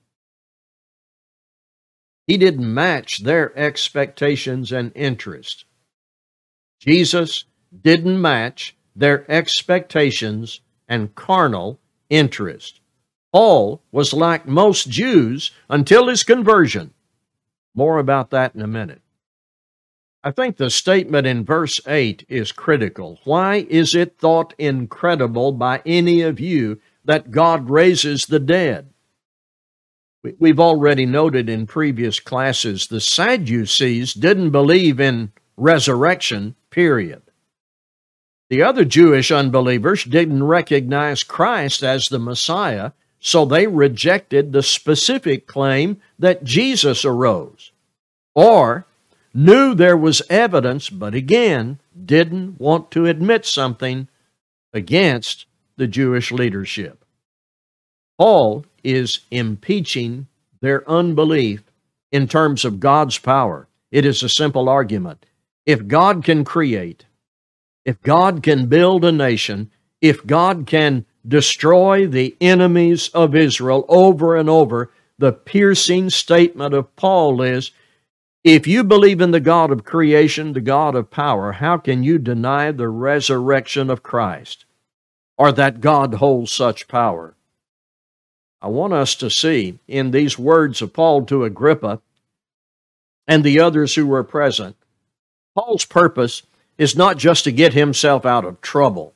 He 2.26 2.36
didn't 2.36 2.72
match 2.72 3.18
their 3.18 3.56
expectations 3.58 4.70
and 4.70 4.92
interest. 4.94 5.64
Jesus 6.80 7.44
didn't 7.82 8.20
match 8.20 8.76
their 8.98 9.30
expectations 9.30 10.60
and 10.88 11.14
carnal 11.14 11.78
interest. 12.10 12.80
Paul 13.32 13.82
was 13.92 14.12
like 14.12 14.48
most 14.48 14.90
Jews 14.90 15.52
until 15.68 16.08
his 16.08 16.24
conversion. 16.24 16.92
More 17.74 17.98
about 17.98 18.30
that 18.30 18.54
in 18.54 18.62
a 18.62 18.66
minute. 18.66 19.02
I 20.24 20.32
think 20.32 20.56
the 20.56 20.68
statement 20.68 21.26
in 21.26 21.44
verse 21.44 21.80
8 21.86 22.26
is 22.28 22.50
critical. 22.50 23.20
Why 23.24 23.66
is 23.68 23.94
it 23.94 24.18
thought 24.18 24.52
incredible 24.58 25.52
by 25.52 25.80
any 25.86 26.22
of 26.22 26.40
you 26.40 26.80
that 27.04 27.30
God 27.30 27.70
raises 27.70 28.26
the 28.26 28.40
dead? 28.40 28.90
We've 30.38 30.58
already 30.58 31.06
noted 31.06 31.48
in 31.48 31.66
previous 31.66 32.18
classes 32.18 32.88
the 32.88 33.00
Sadducees 33.00 34.12
didn't 34.12 34.50
believe 34.50 34.98
in 34.98 35.30
resurrection, 35.56 36.56
period. 36.70 37.22
The 38.50 38.62
other 38.62 38.84
Jewish 38.84 39.30
unbelievers 39.30 40.04
didn't 40.04 40.42
recognize 40.42 41.22
Christ 41.22 41.82
as 41.82 42.06
the 42.06 42.18
Messiah, 42.18 42.92
so 43.20 43.44
they 43.44 43.66
rejected 43.66 44.52
the 44.52 44.62
specific 44.62 45.46
claim 45.46 46.00
that 46.18 46.44
Jesus 46.44 47.04
arose, 47.04 47.72
or 48.34 48.86
knew 49.34 49.74
there 49.74 49.96
was 49.96 50.22
evidence, 50.30 50.88
but 50.88 51.14
again 51.14 51.78
didn't 52.06 52.58
want 52.60 52.90
to 52.92 53.06
admit 53.06 53.44
something 53.44 54.08
against 54.72 55.46
the 55.76 55.86
Jewish 55.86 56.32
leadership. 56.32 57.04
Paul 58.18 58.64
is 58.82 59.20
impeaching 59.30 60.26
their 60.60 60.88
unbelief 60.88 61.62
in 62.10 62.26
terms 62.26 62.64
of 62.64 62.80
God's 62.80 63.18
power. 63.18 63.68
It 63.90 64.06
is 64.06 64.22
a 64.22 64.28
simple 64.28 64.68
argument. 64.68 65.24
If 65.66 65.86
God 65.86 66.24
can 66.24 66.44
create, 66.44 67.04
if 67.88 68.02
God 68.02 68.42
can 68.42 68.66
build 68.66 69.02
a 69.02 69.10
nation, 69.10 69.70
if 70.02 70.26
God 70.26 70.66
can 70.66 71.06
destroy 71.26 72.06
the 72.06 72.36
enemies 72.38 73.08
of 73.14 73.34
Israel 73.34 73.86
over 73.88 74.36
and 74.36 74.46
over, 74.50 74.90
the 75.16 75.32
piercing 75.32 76.10
statement 76.10 76.74
of 76.74 76.94
Paul 76.96 77.40
is 77.40 77.70
if 78.44 78.66
you 78.66 78.84
believe 78.84 79.22
in 79.22 79.30
the 79.30 79.40
God 79.40 79.72
of 79.72 79.86
creation, 79.86 80.52
the 80.52 80.60
God 80.60 80.94
of 80.94 81.10
power, 81.10 81.52
how 81.52 81.78
can 81.78 82.02
you 82.02 82.18
deny 82.18 82.72
the 82.72 82.90
resurrection 82.90 83.88
of 83.88 84.02
Christ 84.02 84.66
or 85.38 85.50
that 85.52 85.80
God 85.80 86.12
holds 86.12 86.52
such 86.52 86.88
power? 86.88 87.36
I 88.60 88.68
want 88.68 88.92
us 88.92 89.14
to 89.14 89.30
see 89.30 89.78
in 89.88 90.10
these 90.10 90.38
words 90.38 90.82
of 90.82 90.92
Paul 90.92 91.24
to 91.24 91.44
Agrippa 91.44 92.02
and 93.26 93.42
the 93.42 93.58
others 93.60 93.94
who 93.94 94.06
were 94.06 94.24
present, 94.24 94.76
Paul's 95.54 95.86
purpose 95.86 96.42
is 96.78 96.96
not 96.96 97.18
just 97.18 97.44
to 97.44 97.52
get 97.52 97.74
himself 97.74 98.24
out 98.24 98.44
of 98.44 98.60
trouble. 98.60 99.12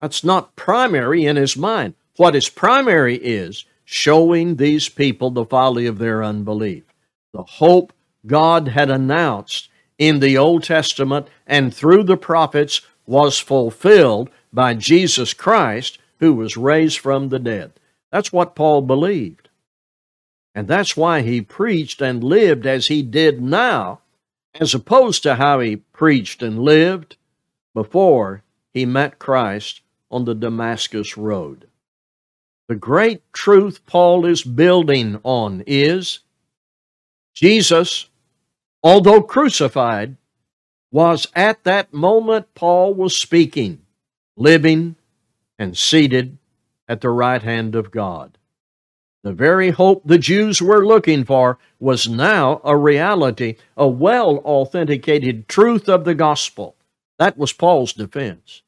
That's 0.00 0.22
not 0.22 0.54
primary 0.54 1.24
in 1.24 1.36
his 1.36 1.56
mind. 1.56 1.94
What 2.16 2.36
is 2.36 2.48
primary 2.48 3.16
is 3.16 3.64
showing 3.84 4.56
these 4.56 4.88
people 4.88 5.30
the 5.30 5.46
folly 5.46 5.86
of 5.86 5.98
their 5.98 6.22
unbelief. 6.22 6.84
The 7.32 7.42
hope 7.42 7.92
God 8.26 8.68
had 8.68 8.90
announced 8.90 9.68
in 9.98 10.20
the 10.20 10.36
Old 10.36 10.64
Testament 10.64 11.28
and 11.46 11.74
through 11.74 12.04
the 12.04 12.16
prophets 12.16 12.82
was 13.06 13.38
fulfilled 13.38 14.30
by 14.52 14.74
Jesus 14.74 15.32
Christ, 15.32 15.98
who 16.20 16.34
was 16.34 16.56
raised 16.56 16.98
from 16.98 17.30
the 17.30 17.38
dead. 17.38 17.72
That's 18.10 18.32
what 18.32 18.54
Paul 18.54 18.82
believed. 18.82 19.48
And 20.54 20.68
that's 20.68 20.96
why 20.96 21.22
he 21.22 21.40
preached 21.40 22.02
and 22.02 22.22
lived 22.22 22.66
as 22.66 22.88
he 22.88 23.02
did 23.02 23.40
now 23.40 24.00
as 24.54 24.74
opposed 24.74 25.22
to 25.22 25.36
how 25.36 25.60
he 25.60 25.76
preached 25.76 26.42
and 26.42 26.58
lived 26.58 27.16
before 27.74 28.42
he 28.72 28.84
met 28.84 29.18
Christ 29.18 29.80
on 30.10 30.24
the 30.24 30.34
Damascus 30.34 31.16
Road. 31.16 31.68
The 32.68 32.76
great 32.76 33.22
truth 33.32 33.84
Paul 33.86 34.26
is 34.26 34.42
building 34.42 35.20
on 35.24 35.64
is 35.66 36.20
Jesus, 37.34 38.08
although 38.82 39.22
crucified, 39.22 40.16
was 40.90 41.26
at 41.34 41.64
that 41.64 41.92
moment 41.92 42.54
Paul 42.54 42.94
was 42.94 43.16
speaking, 43.16 43.80
living, 44.36 44.96
and 45.58 45.76
seated 45.76 46.36
at 46.88 47.00
the 47.00 47.08
right 47.08 47.42
hand 47.42 47.74
of 47.74 47.90
God. 47.90 48.36
The 49.22 49.32
very 49.32 49.70
hope 49.70 50.02
the 50.04 50.18
Jews 50.18 50.60
were 50.60 50.84
looking 50.84 51.24
for 51.24 51.58
was 51.78 52.08
now 52.08 52.60
a 52.64 52.76
reality, 52.76 53.56
a 53.76 53.86
well 53.86 54.38
authenticated 54.38 55.48
truth 55.48 55.88
of 55.88 56.04
the 56.04 56.14
gospel. 56.14 56.76
That 57.18 57.38
was 57.38 57.52
Paul's 57.52 57.92
defense. 57.92 58.62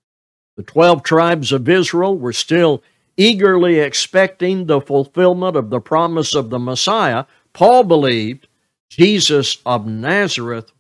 The 0.56 0.62
12 0.62 1.02
tribes 1.02 1.50
of 1.50 1.68
Israel 1.68 2.16
were 2.16 2.32
still 2.32 2.82
eagerly 3.16 3.80
expecting 3.80 4.66
the 4.66 4.80
fulfillment 4.80 5.56
of 5.56 5.70
the 5.70 5.80
promise 5.80 6.34
of 6.34 6.50
the 6.50 6.58
Messiah. 6.61 7.25
Paul 7.52 7.84
believed 7.84 8.46
Jesus 8.88 9.58
of 9.66 9.87
Nazareth 9.87 10.70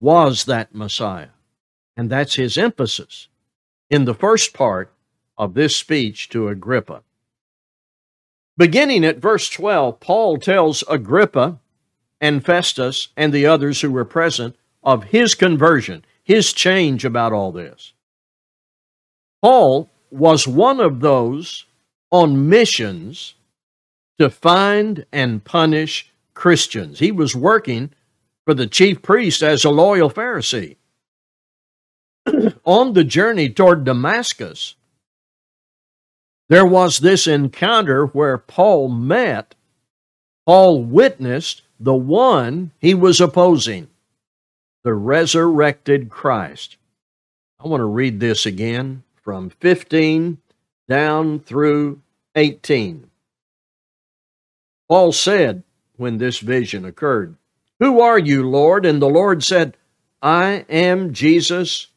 was 0.00 0.44
that 0.44 0.74
Messiah. 0.74 1.30
And 1.96 2.08
that's 2.10 2.36
his 2.36 2.56
emphasis 2.56 3.26
in 3.90 4.04
the 4.04 4.14
first 4.14 4.54
part 4.54 4.92
of 5.36 5.54
this 5.54 5.76
speech 5.76 6.28
to 6.28 6.48
Agrippa. 6.48 7.02
Beginning 8.60 9.06
at 9.06 9.16
verse 9.16 9.48
12, 9.48 10.00
Paul 10.00 10.36
tells 10.36 10.84
Agrippa 10.86 11.58
and 12.20 12.44
Festus 12.44 13.08
and 13.16 13.32
the 13.32 13.46
others 13.46 13.80
who 13.80 13.90
were 13.90 14.04
present 14.04 14.54
of 14.82 15.04
his 15.04 15.34
conversion, 15.34 16.04
his 16.22 16.52
change 16.52 17.02
about 17.02 17.32
all 17.32 17.52
this. 17.52 17.94
Paul 19.40 19.88
was 20.10 20.46
one 20.46 20.78
of 20.78 21.00
those 21.00 21.64
on 22.10 22.50
missions 22.50 23.32
to 24.18 24.28
find 24.28 25.06
and 25.10 25.42
punish 25.42 26.12
Christians. 26.34 26.98
He 26.98 27.10
was 27.10 27.34
working 27.34 27.94
for 28.44 28.52
the 28.52 28.66
chief 28.66 29.00
priest 29.00 29.42
as 29.42 29.64
a 29.64 29.70
loyal 29.70 30.10
Pharisee. 30.10 30.76
on 32.66 32.92
the 32.92 33.04
journey 33.04 33.48
toward 33.48 33.84
Damascus, 33.84 34.74
there 36.50 36.66
was 36.66 36.98
this 36.98 37.26
encounter 37.26 38.06
where 38.06 38.36
Paul 38.36 38.88
met, 38.90 39.54
Paul 40.46 40.82
witnessed 40.84 41.62
the 41.80 41.94
one 41.94 42.72
he 42.80 42.94
was 42.94 43.20
opposing. 43.22 43.88
the 44.84 44.94
resurrected 44.94 46.10
Christ. 46.10 46.76
I 47.62 47.68
want 47.68 47.82
to 47.82 47.86
read 47.86 48.20
this 48.20 48.46
again 48.46 49.02
from 49.22 49.50
15 49.50 50.38
down 50.88 51.40
through 51.40 52.00
18. 52.34 53.10
Paul 54.88 55.12
said 55.12 55.62
when 55.96 56.18
this 56.18 56.40
vision 56.40 56.84
occurred, 56.86 57.36
Who 57.80 58.00
are 58.00 58.18
you, 58.18 58.48
Lord? 58.48 58.86
And 58.86 59.02
the 59.02 59.08
Lord 59.08 59.44
said, 59.44 59.76
I 60.22 60.64
am 60.68 61.12
Jesus 61.12 61.88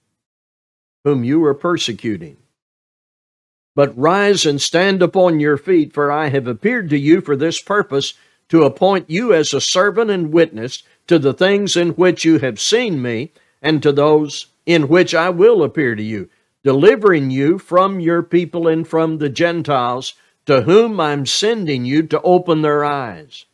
whom 1.06 1.24
you 1.24 1.44
are 1.46 1.54
persecuting. 1.56 2.38
But 3.76 3.98
rise 3.98 4.46
and 4.46 4.62
stand 4.62 5.02
upon 5.02 5.40
your 5.40 5.58
feet, 5.58 5.94
for 5.94 6.12
I 6.12 6.28
have 6.30 6.48
appeared 6.48 6.90
to 6.92 6.98
you 6.98 7.22
for 7.22 7.36
this 7.36 7.62
purpose, 7.62 8.14
to 8.50 8.64
appoint 8.64 9.10
you 9.10 9.34
as 9.34 9.54
a 9.54 9.62
servant 9.62 10.12
and 10.12 10.32
witness 10.32 10.84
to 11.08 11.18
the 11.18 11.34
things 11.34 11.76
in 11.76 11.90
which 11.92 12.24
you 12.24 12.40
have 12.40 12.60
seen 12.60 13.02
me, 13.02 13.32
and 13.62 13.82
to 13.82 13.92
those 13.92 14.48
in 14.66 14.88
which 14.88 15.16
I 15.16 15.30
will 15.30 15.64
appear 15.64 15.96
to 15.96 16.04
you, 16.04 16.30
delivering 16.64 17.32
you 17.32 17.58
from 17.58 18.00
your 18.00 18.22
people 18.22 18.68
and 18.68 18.88
from 18.88 19.18
the 19.18 19.30
Gentiles, 19.30 20.14
to 20.46 20.62
whom 20.62 21.00
I'm 21.00 21.26
sending 21.26 21.86
you 21.86 22.04
to 22.04 22.22
open 22.22 22.62
their 22.62 22.84
eyes, 22.84 23.46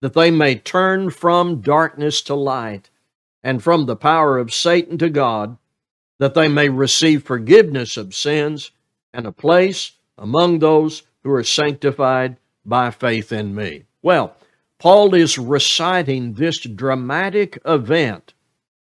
that 0.00 0.14
they 0.14 0.30
may 0.30 0.56
turn 0.56 1.10
from 1.10 1.60
darkness 1.60 2.20
to 2.22 2.34
light, 2.34 2.90
and 3.42 3.62
from 3.62 3.86
the 3.86 3.96
power 3.96 4.36
of 4.36 4.52
Satan 4.52 4.98
to 4.98 5.08
God, 5.08 5.56
that 6.18 6.34
they 6.34 6.48
may 6.48 6.68
receive 6.68 7.22
forgiveness 7.22 7.96
of 7.96 8.14
sins 8.14 8.72
and 9.12 9.26
a 9.26 9.32
place 9.32 9.92
among 10.16 10.58
those 10.58 11.02
who 11.22 11.32
are 11.32 11.44
sanctified 11.44 12.36
by 12.64 12.90
faith 12.90 13.32
in 13.32 13.54
me. 13.54 13.84
Well, 14.02 14.36
Paul 14.78 15.14
is 15.14 15.38
reciting 15.38 16.34
this 16.34 16.60
dramatic 16.60 17.58
event. 17.64 18.34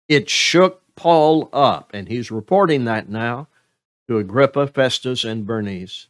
It 0.08 0.30
shook 0.30 0.82
Paul 0.96 1.50
up, 1.51 1.91
and 1.94 2.08
he's 2.08 2.30
reporting 2.30 2.86
that 2.86 3.10
now 3.10 3.48
to 4.08 4.18
Agrippa, 4.18 4.68
Festus, 4.68 5.24
and 5.24 5.46
Bernice. 5.46 6.08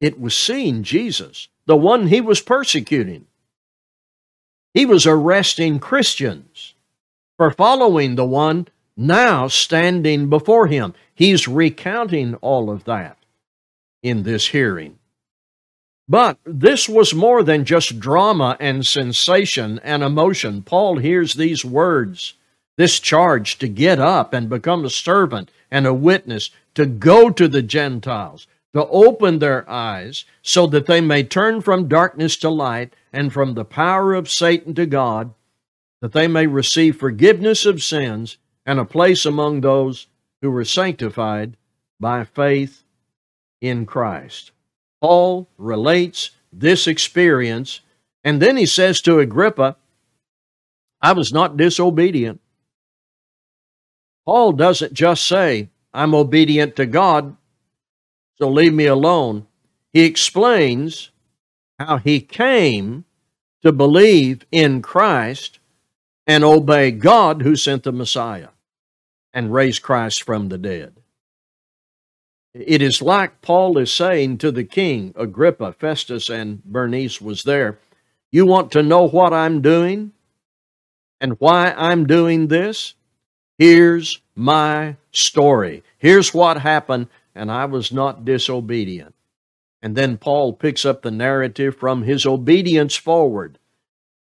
It 0.00 0.20
was 0.20 0.36
seeing 0.36 0.82
Jesus, 0.82 1.48
the 1.64 1.76
one 1.76 2.08
he 2.08 2.20
was 2.20 2.40
persecuting. 2.40 3.26
He 4.74 4.84
was 4.84 5.06
arresting 5.06 5.78
Christians 5.78 6.74
for 7.38 7.50
following 7.50 8.14
the 8.14 8.26
one 8.26 8.68
now 8.96 9.48
standing 9.48 10.28
before 10.28 10.66
him. 10.66 10.94
He's 11.14 11.46
recounting 11.46 12.34
all 12.36 12.70
of 12.70 12.84
that 12.84 13.18
in 14.02 14.22
this 14.22 14.48
hearing. 14.48 14.98
But 16.08 16.38
this 16.44 16.88
was 16.88 17.12
more 17.12 17.42
than 17.42 17.64
just 17.64 17.98
drama 17.98 18.56
and 18.60 18.86
sensation 18.86 19.80
and 19.82 20.02
emotion. 20.02 20.62
Paul 20.62 20.98
hears 20.98 21.34
these 21.34 21.64
words, 21.64 22.34
this 22.76 23.00
charge 23.00 23.58
to 23.58 23.68
get 23.68 23.98
up 23.98 24.32
and 24.32 24.48
become 24.48 24.84
a 24.84 24.90
servant 24.90 25.50
and 25.70 25.86
a 25.86 25.94
witness, 25.94 26.50
to 26.74 26.86
go 26.86 27.30
to 27.30 27.48
the 27.48 27.62
Gentiles, 27.62 28.46
to 28.72 28.86
open 28.86 29.38
their 29.40 29.68
eyes 29.68 30.24
so 30.42 30.66
that 30.68 30.86
they 30.86 31.00
may 31.00 31.24
turn 31.24 31.60
from 31.60 31.88
darkness 31.88 32.36
to 32.36 32.50
light 32.50 32.94
and 33.12 33.32
from 33.32 33.54
the 33.54 33.64
power 33.64 34.14
of 34.14 34.30
Satan 34.30 34.74
to 34.74 34.86
God, 34.86 35.34
that 36.00 36.12
they 36.12 36.28
may 36.28 36.46
receive 36.46 36.96
forgiveness 36.96 37.66
of 37.66 37.82
sins 37.82 38.36
and 38.66 38.80
a 38.80 38.84
place 38.84 39.24
among 39.24 39.60
those 39.60 40.08
who 40.42 40.50
were 40.50 40.64
sanctified 40.64 41.56
by 42.00 42.24
faith 42.24 42.82
in 43.60 43.86
Christ. 43.86 44.50
Paul 45.00 45.48
relates 45.56 46.32
this 46.52 46.86
experience, 46.86 47.80
and 48.24 48.42
then 48.42 48.56
he 48.56 48.66
says 48.66 49.00
to 49.02 49.20
Agrippa, 49.20 49.76
I 51.00 51.12
was 51.12 51.32
not 51.32 51.56
disobedient. 51.56 52.40
Paul 54.26 54.52
doesn't 54.52 54.92
just 54.92 55.26
say, 55.26 55.68
I'm 55.94 56.14
obedient 56.14 56.74
to 56.76 56.86
God, 56.86 57.36
so 58.34 58.50
leave 58.50 58.74
me 58.74 58.86
alone. 58.86 59.46
He 59.92 60.02
explains 60.02 61.10
how 61.78 61.98
he 61.98 62.20
came 62.20 63.04
to 63.62 63.70
believe 63.72 64.44
in 64.50 64.82
Christ 64.82 65.60
and 66.26 66.42
obey 66.42 66.90
God 66.90 67.42
who 67.42 67.54
sent 67.54 67.84
the 67.84 67.92
Messiah 67.92 68.48
and 69.36 69.52
raise 69.52 69.78
Christ 69.78 70.22
from 70.22 70.48
the 70.48 70.56
dead. 70.56 70.94
It 72.54 72.80
is 72.80 73.02
like 73.02 73.42
Paul 73.42 73.76
is 73.76 73.92
saying 73.92 74.38
to 74.38 74.50
the 74.50 74.64
king, 74.64 75.12
Agrippa, 75.14 75.74
Festus, 75.74 76.30
and 76.30 76.64
Bernice 76.64 77.20
was 77.20 77.42
there. 77.42 77.78
You 78.32 78.46
want 78.46 78.72
to 78.72 78.82
know 78.82 79.06
what 79.06 79.34
I'm 79.34 79.60
doing 79.60 80.12
and 81.20 81.38
why 81.38 81.74
I'm 81.76 82.06
doing 82.06 82.46
this? 82.46 82.94
Here's 83.58 84.22
my 84.34 84.96
story. 85.12 85.82
Here's 85.98 86.32
what 86.32 86.56
happened, 86.56 87.08
and 87.34 87.52
I 87.52 87.66
was 87.66 87.92
not 87.92 88.24
disobedient. 88.24 89.14
And 89.82 89.94
then 89.94 90.16
Paul 90.16 90.54
picks 90.54 90.86
up 90.86 91.02
the 91.02 91.10
narrative 91.10 91.76
from 91.76 92.04
his 92.04 92.24
obedience 92.24 92.96
forward, 92.96 93.58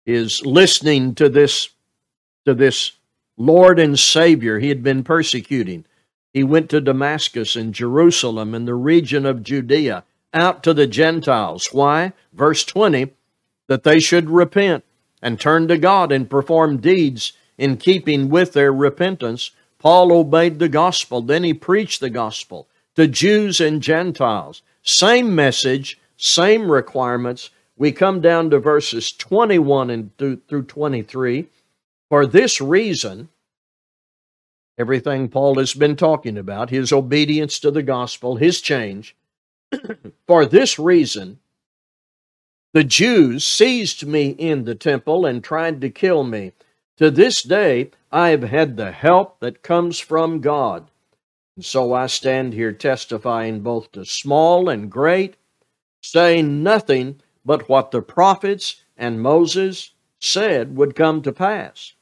is 0.08 0.44
listening 0.44 1.14
to 1.16 1.30
this 1.30 1.70
to 2.46 2.56
this 2.56 2.97
Lord 3.38 3.80
and 3.80 3.98
Savior 3.98 4.60
he 4.60 4.70
had 4.70 4.84
been 4.84 5.04
persecuting. 5.04 5.86
He 6.34 6.44
went 6.44 6.70
to 6.72 6.82
Damascus 6.82 7.56
and 7.56 7.74
Jerusalem 7.74 8.54
and 8.54 8.68
the 8.68 8.76
region 8.76 9.26
of 9.26 9.44
Judea, 9.44 10.04
out 10.34 10.64
to 10.64 10.74
the 10.74 10.88
Gentiles. 10.88 11.70
Why? 11.72 12.14
Verse 12.34 12.64
20 12.66 13.12
that 13.68 13.84
they 13.84 14.00
should 14.00 14.30
repent 14.30 14.84
and 15.22 15.40
turn 15.40 15.68
to 15.68 15.78
God 15.78 16.12
and 16.12 16.30
perform 16.30 16.78
deeds 16.78 17.34
in 17.58 17.78
keeping 17.78 18.30
with 18.30 18.54
their 18.54 18.72
repentance. 18.72 19.52
Paul 19.80 20.12
obeyed 20.12 20.60
the 20.60 20.70
gospel. 20.70 21.22
Then 21.22 21.44
he 21.44 21.54
preached 21.54 22.00
the 22.00 22.10
gospel 22.10 22.68
to 22.96 23.08
Jews 23.08 23.60
and 23.60 23.82
Gentiles. 23.82 24.62
Same 24.84 25.36
message, 25.36 26.00
same 26.18 26.72
requirements. 26.72 27.50
We 27.76 27.92
come 27.92 28.22
down 28.22 28.50
to 28.50 28.60
verses 28.60 29.12
21 29.12 29.90
and 29.90 30.18
through 30.18 30.64
23. 30.64 31.48
For 32.10 32.26
this 32.26 32.62
reason, 32.62 33.28
everything 34.78 35.28
Paul 35.28 35.56
has 35.56 35.74
been 35.74 35.98
talking 35.98 36.38
about, 36.38 36.70
his 36.70 36.94
obedience 36.94 37.60
to 37.60 37.70
the 37.70 37.84
gospel, 37.84 38.38
his 38.38 38.62
change, 38.62 39.14
for 40.28 40.46
this 40.46 40.80
reason, 40.80 41.40
the 42.72 42.86
Jews 42.86 43.44
seized 43.44 44.08
me 44.08 44.30
in 44.30 44.64
the 44.64 44.76
temple 44.76 45.26
and 45.26 45.44
tried 45.44 45.82
to 45.82 45.90
kill 45.90 46.24
me. 46.24 46.54
To 46.96 47.12
this 47.12 47.44
day, 47.44 47.92
I 48.10 48.30
have 48.30 48.44
had 48.44 48.78
the 48.78 48.92
help 48.94 49.42
that 49.42 49.62
comes 49.62 50.00
from 50.00 50.40
God. 50.40 50.90
And 51.58 51.66
so 51.66 51.92
I 51.92 52.08
stand 52.08 52.54
here 52.54 52.72
testifying 52.72 53.60
both 53.60 53.92
to 53.92 54.06
small 54.06 54.70
and 54.70 54.90
great, 54.90 55.36
saying 56.02 56.64
nothing 56.64 57.20
but 57.44 57.68
what 57.68 57.92
the 57.92 58.02
prophets 58.02 58.82
and 58.96 59.22
Moses 59.22 59.92
said 60.20 60.78
would 60.78 60.96
come 60.96 61.22
to 61.24 61.34
pass 61.34 61.94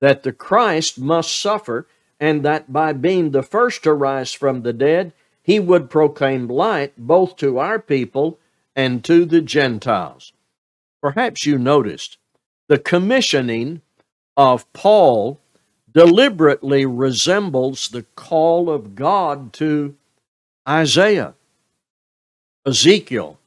that 0.00 0.22
the 0.22 0.32
Christ 0.32 0.98
must 0.98 1.38
suffer, 1.38 1.86
and 2.20 2.44
that 2.44 2.72
by 2.72 2.92
being 2.92 3.30
the 3.30 3.42
first 3.42 3.82
to 3.84 3.92
rise 3.92 4.32
from 4.32 4.62
the 4.62 4.72
dead, 4.72 5.12
he 5.42 5.58
would 5.60 5.88
proclaim 5.90 6.48
light 6.48 6.92
both 6.96 7.36
to 7.36 7.58
our 7.58 7.78
people 7.78 8.38
and 8.76 9.02
to 9.04 9.24
the 9.24 9.40
Gentiles. 9.40 10.32
Perhaps 11.00 11.46
you 11.46 11.58
noticed 11.58 12.18
the 12.68 12.78
commissioning 12.78 13.80
of 14.36 14.70
Paul 14.72 15.40
deliberately 15.92 16.84
resembles 16.84 17.88
the 17.88 18.04
call 18.14 18.70
of 18.70 18.94
God 18.94 19.52
to 19.54 19.96
Isaiah, 20.68 21.34
Ezekiel, 22.66 23.38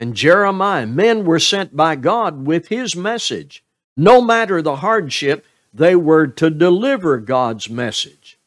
and 0.00 0.14
Jeremiah. 0.14 0.86
Men 0.86 1.24
were 1.24 1.38
sent 1.38 1.76
by 1.76 1.94
God 1.96 2.46
with 2.46 2.68
his 2.68 2.96
message. 2.96 3.62
No 3.96 4.22
matter 4.22 4.62
the 4.62 4.76
hardship, 4.76 5.44
they 5.72 5.96
were 5.96 6.26
to 6.26 6.50
deliver 6.50 7.18
God's 7.18 7.68
message. 7.68 8.38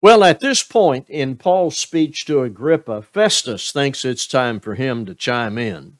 Well, 0.00 0.22
at 0.22 0.40
this 0.40 0.62
point 0.62 1.10
in 1.10 1.36
Paul's 1.36 1.76
speech 1.76 2.24
to 2.26 2.42
Agrippa, 2.42 3.02
Festus 3.02 3.72
thinks 3.72 4.04
it's 4.04 4.26
time 4.26 4.60
for 4.60 4.76
him 4.76 5.04
to 5.06 5.14
chime 5.14 5.58
in. 5.58 5.98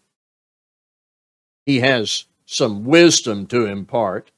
He 1.67 1.81
has 1.81 2.25
some 2.47 2.85
wisdom 2.85 3.47
to 3.49 3.67
impart. 3.67 4.31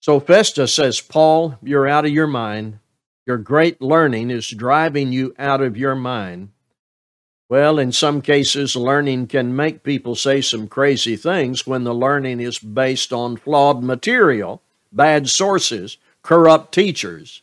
So 0.00 0.20
Festus 0.20 0.74
says, 0.74 1.00
Paul, 1.00 1.58
you're 1.62 1.86
out 1.86 2.06
of 2.06 2.10
your 2.10 2.26
mind. 2.26 2.78
Your 3.26 3.36
great 3.36 3.82
learning 3.82 4.30
is 4.30 4.48
driving 4.48 5.12
you 5.12 5.34
out 5.38 5.60
of 5.60 5.76
your 5.76 5.94
mind. 5.94 6.50
Well, 7.48 7.78
in 7.78 7.92
some 7.92 8.20
cases, 8.20 8.76
learning 8.76 9.28
can 9.28 9.56
make 9.56 9.82
people 9.82 10.14
say 10.14 10.42
some 10.42 10.68
crazy 10.68 11.16
things 11.16 11.66
when 11.66 11.84
the 11.84 11.94
learning 11.94 12.40
is 12.40 12.58
based 12.58 13.12
on 13.12 13.38
flawed 13.38 13.82
material, 13.82 14.60
bad 14.92 15.30
sources, 15.30 15.96
corrupt 16.22 16.72
teachers. 16.72 17.42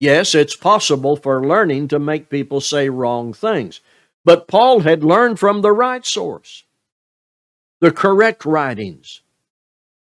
Yes, 0.00 0.34
it's 0.34 0.56
possible 0.56 1.16
for 1.16 1.46
learning 1.46 1.88
to 1.88 1.98
make 1.98 2.28
people 2.28 2.60
say 2.60 2.88
wrong 2.90 3.32
things, 3.32 3.80
but 4.24 4.48
Paul 4.48 4.80
had 4.80 5.02
learned 5.02 5.38
from 5.38 5.62
the 5.62 5.72
right 5.72 6.04
source, 6.04 6.64
the 7.80 7.90
correct 7.90 8.44
writings, 8.44 9.22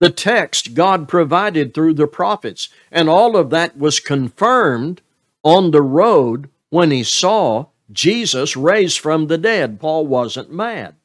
the 0.00 0.10
text 0.10 0.74
God 0.74 1.08
provided 1.08 1.72
through 1.72 1.94
the 1.94 2.08
prophets. 2.08 2.68
And 2.90 3.08
all 3.08 3.36
of 3.36 3.50
that 3.50 3.78
was 3.78 4.00
confirmed 4.00 5.00
on 5.44 5.70
the 5.70 5.82
road 5.82 6.50
when 6.70 6.90
he 6.90 7.04
saw 7.04 7.66
Jesus 7.92 8.56
raised 8.56 8.98
from 8.98 9.26
the 9.26 9.38
dead. 9.38 9.80
Paul 9.80 10.06
wasn't 10.06 10.52
mad. 10.52 10.96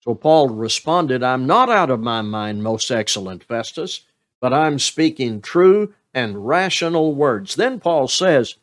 So 0.00 0.14
Paul 0.14 0.48
responded, 0.48 1.22
I'm 1.22 1.46
not 1.46 1.68
out 1.68 1.90
of 1.90 2.00
my 2.00 2.22
mind, 2.22 2.62
most 2.62 2.90
excellent 2.90 3.44
Festus, 3.44 4.00
but 4.40 4.52
I'm 4.52 4.78
speaking 4.78 5.40
true 5.40 5.94
and 6.12 6.46
rational 6.46 7.14
words. 7.14 7.54
Then 7.54 7.78
Paul 7.78 8.08
says, 8.08 8.56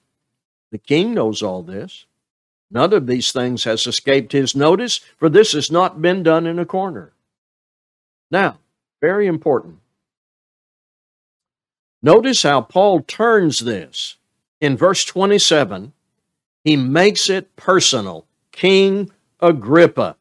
The 0.72 0.78
king 0.78 1.14
knows 1.14 1.42
all 1.42 1.64
this. 1.64 2.06
None 2.72 2.94
of 2.94 3.08
these 3.08 3.32
things 3.32 3.64
has 3.64 3.88
escaped 3.88 4.32
his 4.32 4.56
notice, 4.56 5.00
for 5.18 5.30
this 5.30 5.54
has 5.54 5.72
not 5.72 6.02
been 6.02 6.22
done 6.22 6.46
in 6.46 6.60
a 6.60 6.66
corner. 6.66 7.14
Now, 8.30 8.60
very 9.02 9.26
important. 9.26 9.80
Notice 12.02 12.44
how 12.44 12.62
Paul 12.62 13.02
turns 13.02 13.60
this. 13.60 14.18
In 14.62 14.78
verse 14.78 15.06
27, 15.06 15.94
he 16.70 16.78
makes 16.78 17.32
it 17.32 17.56
personal. 17.56 18.28
King 18.52 19.10
Agrippa, 19.40 20.16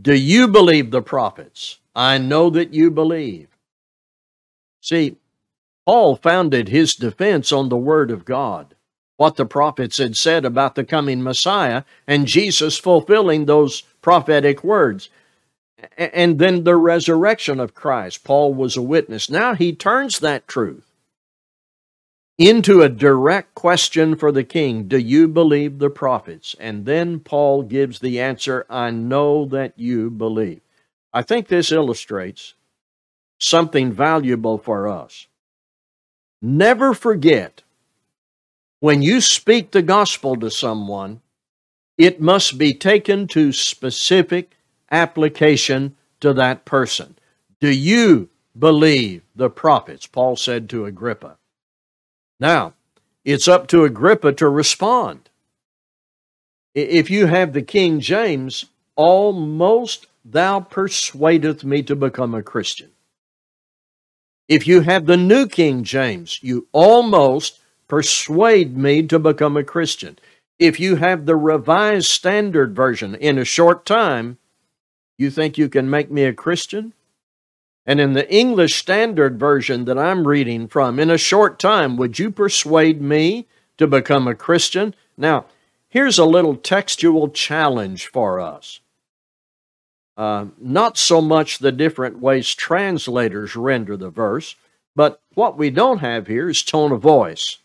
do 0.00 0.14
you 0.14 0.46
believe 0.46 0.92
the 0.92 1.02
prophets? 1.02 1.80
I 1.92 2.18
know 2.18 2.50
that 2.50 2.72
you 2.72 2.92
believe. 2.92 3.48
See, 4.80 5.16
Paul 5.84 6.14
founded 6.14 6.68
his 6.68 6.94
defense 6.94 7.50
on 7.50 7.68
the 7.68 7.76
Word 7.76 8.12
of 8.12 8.24
God, 8.24 8.76
what 9.16 9.34
the 9.34 9.44
prophets 9.44 9.98
had 9.98 10.16
said 10.16 10.44
about 10.44 10.76
the 10.76 10.84
coming 10.84 11.20
Messiah, 11.20 11.82
and 12.06 12.28
Jesus 12.28 12.78
fulfilling 12.78 13.46
those 13.46 13.82
prophetic 14.00 14.62
words 14.62 15.10
and 15.96 16.38
then 16.38 16.62
the 16.62 16.76
resurrection 16.76 17.58
of 17.58 17.74
Christ. 17.74 18.22
Paul 18.22 18.54
was 18.54 18.76
a 18.76 18.82
witness. 18.82 19.28
Now 19.28 19.54
he 19.54 19.74
turns 19.74 20.20
that 20.20 20.46
truth 20.46 20.87
into 22.38 22.82
a 22.82 22.88
direct 22.88 23.54
question 23.56 24.14
for 24.14 24.30
the 24.30 24.44
king 24.44 24.84
Do 24.84 24.98
you 24.98 25.26
believe 25.28 25.78
the 25.78 25.90
prophets? 25.90 26.54
And 26.60 26.86
then 26.86 27.18
Paul 27.18 27.64
gives 27.64 27.98
the 27.98 28.20
answer 28.20 28.64
I 28.70 28.90
know 28.90 29.44
that 29.46 29.74
you 29.76 30.10
believe. 30.10 30.60
I 31.12 31.22
think 31.22 31.48
this 31.48 31.72
illustrates 31.72 32.54
something 33.40 33.92
valuable 33.92 34.58
for 34.58 34.88
us. 34.88 35.26
Never 36.40 36.94
forget 36.94 37.62
when 38.80 39.02
you 39.02 39.20
speak 39.20 39.72
the 39.72 39.82
gospel 39.82 40.36
to 40.36 40.50
someone, 40.50 41.20
it 41.96 42.20
must 42.20 42.58
be 42.58 42.72
taken 42.72 43.26
to 43.28 43.52
specific 43.52 44.52
application 44.92 45.96
to 46.20 46.32
that 46.34 46.64
person. 46.64 47.18
Do 47.58 47.70
you 47.70 48.28
believe 48.56 49.22
the 49.34 49.50
prophets? 49.50 50.06
Paul 50.06 50.36
said 50.36 50.68
to 50.70 50.84
Agrippa. 50.84 51.37
Now, 52.40 52.74
it's 53.24 53.48
up 53.48 53.66
to 53.68 53.84
Agrippa 53.84 54.32
to 54.34 54.48
respond. 54.48 55.28
If 56.74 57.10
you 57.10 57.26
have 57.26 57.52
the 57.52 57.62
King 57.62 58.00
James, 58.00 58.66
almost 58.94 60.06
thou 60.24 60.60
persuadeth 60.60 61.64
me 61.64 61.82
to 61.82 61.96
become 61.96 62.34
a 62.34 62.42
Christian. 62.42 62.90
If 64.48 64.66
you 64.66 64.80
have 64.82 65.06
the 65.06 65.16
New 65.16 65.46
King 65.46 65.82
James, 65.82 66.38
you 66.42 66.68
almost 66.72 67.60
persuade 67.86 68.76
me 68.76 69.02
to 69.08 69.18
become 69.18 69.56
a 69.56 69.64
Christian. 69.64 70.18
If 70.58 70.80
you 70.80 70.96
have 70.96 71.26
the 71.26 71.36
Revised 71.36 72.08
Standard 72.08 72.74
Version, 72.74 73.14
in 73.14 73.38
a 73.38 73.44
short 73.44 73.84
time, 73.84 74.38
you 75.16 75.30
think 75.30 75.58
you 75.58 75.68
can 75.68 75.90
make 75.90 76.10
me 76.10 76.24
a 76.24 76.32
Christian? 76.32 76.92
And 77.88 78.02
in 78.02 78.12
the 78.12 78.30
English 78.30 78.74
Standard 78.74 79.40
Version 79.40 79.86
that 79.86 79.96
I'm 79.96 80.28
reading 80.28 80.68
from, 80.68 81.00
in 81.00 81.08
a 81.08 81.16
short 81.16 81.58
time, 81.58 81.96
would 81.96 82.18
you 82.18 82.30
persuade 82.30 83.00
me 83.00 83.46
to 83.78 83.86
become 83.86 84.28
a 84.28 84.34
Christian? 84.34 84.94
Now, 85.16 85.46
here's 85.88 86.18
a 86.18 86.26
little 86.26 86.54
textual 86.54 87.30
challenge 87.30 88.06
for 88.08 88.40
us. 88.40 88.80
Uh, 90.18 90.48
not 90.60 90.98
so 90.98 91.22
much 91.22 91.60
the 91.60 91.72
different 91.72 92.18
ways 92.18 92.54
translators 92.54 93.56
render 93.56 93.96
the 93.96 94.10
verse, 94.10 94.54
but 94.94 95.22
what 95.32 95.56
we 95.56 95.70
don't 95.70 96.00
have 96.00 96.26
here 96.26 96.50
is 96.50 96.62
tone 96.62 96.92
of 96.92 97.00
voice. 97.00 97.56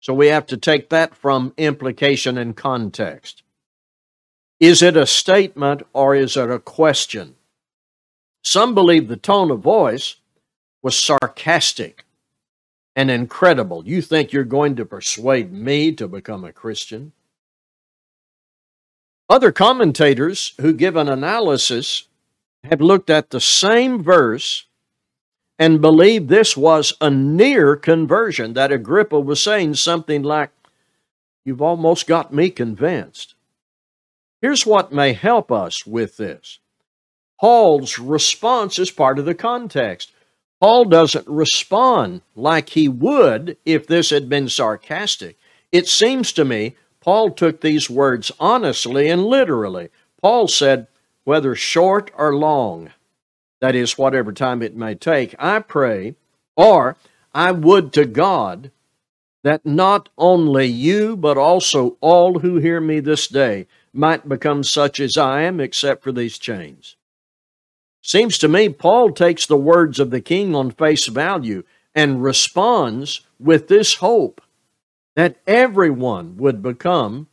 So 0.00 0.12
we 0.12 0.26
have 0.28 0.46
to 0.46 0.56
take 0.56 0.88
that 0.88 1.14
from 1.14 1.54
implication 1.56 2.36
and 2.36 2.56
context. 2.56 3.44
Is 4.58 4.82
it 4.82 4.96
a 4.96 5.06
statement 5.06 5.84
or 5.92 6.16
is 6.16 6.36
it 6.36 6.50
a 6.50 6.58
question? 6.58 7.36
Some 8.42 8.74
believe 8.74 9.08
the 9.08 9.16
tone 9.16 9.50
of 9.50 9.60
voice 9.60 10.16
was 10.82 10.98
sarcastic 10.98 12.04
and 12.96 13.10
incredible. 13.10 13.86
You 13.86 14.02
think 14.02 14.32
you're 14.32 14.44
going 14.44 14.76
to 14.76 14.84
persuade 14.84 15.52
me 15.52 15.92
to 15.92 16.08
become 16.08 16.44
a 16.44 16.52
Christian? 16.52 17.12
Other 19.28 19.52
commentators 19.52 20.54
who 20.60 20.72
give 20.72 20.96
an 20.96 21.08
analysis 21.08 22.08
have 22.64 22.80
looked 22.80 23.08
at 23.08 23.30
the 23.30 23.40
same 23.40 24.02
verse 24.02 24.66
and 25.58 25.80
believe 25.80 26.26
this 26.26 26.56
was 26.56 26.92
a 27.00 27.08
near 27.08 27.76
conversion, 27.76 28.54
that 28.54 28.72
Agrippa 28.72 29.20
was 29.20 29.40
saying 29.40 29.74
something 29.74 30.22
like, 30.22 30.50
You've 31.44 31.62
almost 31.62 32.06
got 32.06 32.32
me 32.32 32.50
convinced. 32.50 33.34
Here's 34.40 34.66
what 34.66 34.92
may 34.92 35.12
help 35.12 35.50
us 35.52 35.86
with 35.86 36.16
this 36.16 36.58
Paul's 37.42 37.98
response 37.98 38.78
is 38.78 38.92
part 38.92 39.18
of 39.18 39.24
the 39.24 39.34
context. 39.34 40.12
Paul 40.60 40.84
doesn't 40.84 41.26
respond 41.26 42.20
like 42.36 42.68
he 42.68 42.86
would 42.86 43.56
if 43.64 43.84
this 43.84 44.10
had 44.10 44.28
been 44.28 44.48
sarcastic. 44.48 45.36
It 45.72 45.88
seems 45.88 46.32
to 46.34 46.44
me 46.44 46.76
Paul 47.00 47.32
took 47.32 47.60
these 47.60 47.90
words 47.90 48.30
honestly 48.38 49.08
and 49.08 49.24
literally. 49.24 49.88
Paul 50.20 50.46
said, 50.46 50.86
whether 51.24 51.56
short 51.56 52.12
or 52.16 52.36
long, 52.36 52.90
that 53.60 53.74
is, 53.74 53.98
whatever 53.98 54.32
time 54.32 54.62
it 54.62 54.76
may 54.76 54.94
take, 54.94 55.34
I 55.36 55.58
pray, 55.58 56.14
or 56.56 56.96
I 57.34 57.50
would 57.50 57.92
to 57.94 58.04
God 58.04 58.70
that 59.42 59.66
not 59.66 60.10
only 60.16 60.66
you, 60.66 61.16
but 61.16 61.36
also 61.36 61.96
all 62.00 62.38
who 62.38 62.58
hear 62.58 62.80
me 62.80 63.00
this 63.00 63.26
day 63.26 63.66
might 63.92 64.28
become 64.28 64.62
such 64.62 65.00
as 65.00 65.16
I 65.16 65.42
am, 65.42 65.58
except 65.58 66.04
for 66.04 66.12
these 66.12 66.38
chains. 66.38 66.94
Seems 68.02 68.36
to 68.38 68.48
me 68.48 68.68
Paul 68.68 69.12
takes 69.12 69.46
the 69.46 69.56
words 69.56 70.00
of 70.00 70.10
the 70.10 70.20
king 70.20 70.54
on 70.54 70.72
face 70.72 71.06
value 71.06 71.62
and 71.94 72.22
responds 72.22 73.20
with 73.38 73.68
this 73.68 73.94
hope 73.96 74.40
that 75.14 75.36
everyone 75.46 76.36
would 76.36 76.62
become 76.62 77.28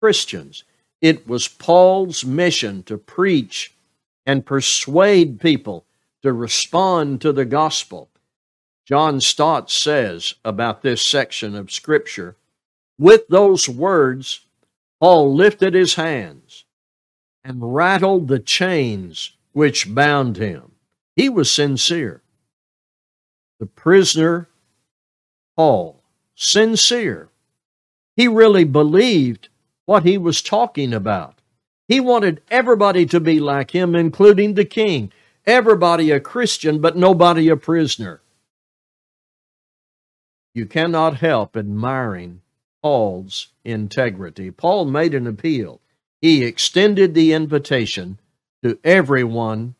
Christians. 0.00 0.64
It 1.02 1.28
was 1.28 1.46
Paul's 1.46 2.24
mission 2.24 2.82
to 2.84 2.96
preach 2.96 3.74
and 4.24 4.46
persuade 4.46 5.40
people 5.40 5.84
to 6.22 6.32
respond 6.32 7.20
to 7.20 7.32
the 7.32 7.44
gospel. 7.44 8.08
John 8.86 9.20
Stott 9.20 9.70
says 9.70 10.34
about 10.44 10.82
this 10.82 11.04
section 11.04 11.54
of 11.54 11.70
Scripture 11.70 12.36
with 12.98 13.28
those 13.28 13.68
words, 13.68 14.40
Paul 15.00 15.34
lifted 15.34 15.74
his 15.74 15.96
hands 15.96 16.64
and 17.42 17.74
rattled 17.74 18.28
the 18.28 18.38
chains 18.38 19.32
which 19.54 19.94
bound 19.94 20.36
him. 20.36 20.72
He 21.16 21.28
was 21.28 21.50
sincere. 21.50 22.20
The 23.60 23.66
prisoner, 23.66 24.48
Paul, 25.56 26.02
sincere. 26.34 27.28
He 28.16 28.28
really 28.28 28.64
believed 28.64 29.48
what 29.86 30.02
he 30.02 30.18
was 30.18 30.42
talking 30.42 30.92
about. 30.92 31.38
He 31.88 32.00
wanted 32.00 32.42
everybody 32.50 33.06
to 33.06 33.20
be 33.20 33.40
like 33.40 33.70
him, 33.70 33.94
including 33.94 34.54
the 34.54 34.64
king. 34.64 35.12
Everybody 35.46 36.10
a 36.10 36.20
Christian, 36.20 36.80
but 36.80 36.96
nobody 36.96 37.48
a 37.48 37.56
prisoner. 37.56 38.20
You 40.54 40.66
cannot 40.66 41.18
help 41.18 41.56
admiring 41.56 42.40
Paul's 42.82 43.48
integrity. 43.64 44.50
Paul 44.50 44.86
made 44.86 45.14
an 45.14 45.26
appeal. 45.26 45.80
He 46.20 46.44
extended 46.44 47.14
the 47.14 47.32
invitation 47.32 48.18
to 48.64 48.78
everyone 48.82 49.74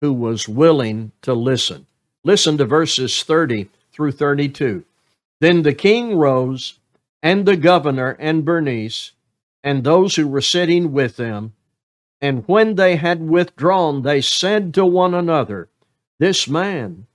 who 0.00 0.12
was 0.12 0.48
willing 0.48 1.12
to 1.22 1.32
listen. 1.32 1.86
Listen 2.24 2.58
to 2.58 2.64
verses 2.64 3.22
30 3.22 3.68
through 3.92 4.10
32. 4.10 4.84
Then 5.40 5.62
the 5.62 5.72
king 5.72 6.16
rose, 6.16 6.80
and 7.22 7.46
the 7.46 7.56
governor 7.56 8.16
and 8.18 8.44
Bernice, 8.44 9.12
and 9.62 9.84
those 9.84 10.16
who 10.16 10.26
were 10.26 10.40
sitting 10.40 10.92
with 10.92 11.16
them. 11.16 11.52
And 12.20 12.42
when 12.48 12.74
they 12.74 12.96
had 12.96 13.28
withdrawn, 13.28 14.02
they 14.02 14.20
said 14.20 14.74
to 14.74 14.84
one 14.84 15.14
another, 15.14 15.68
This 16.18 16.48
man 16.48 17.06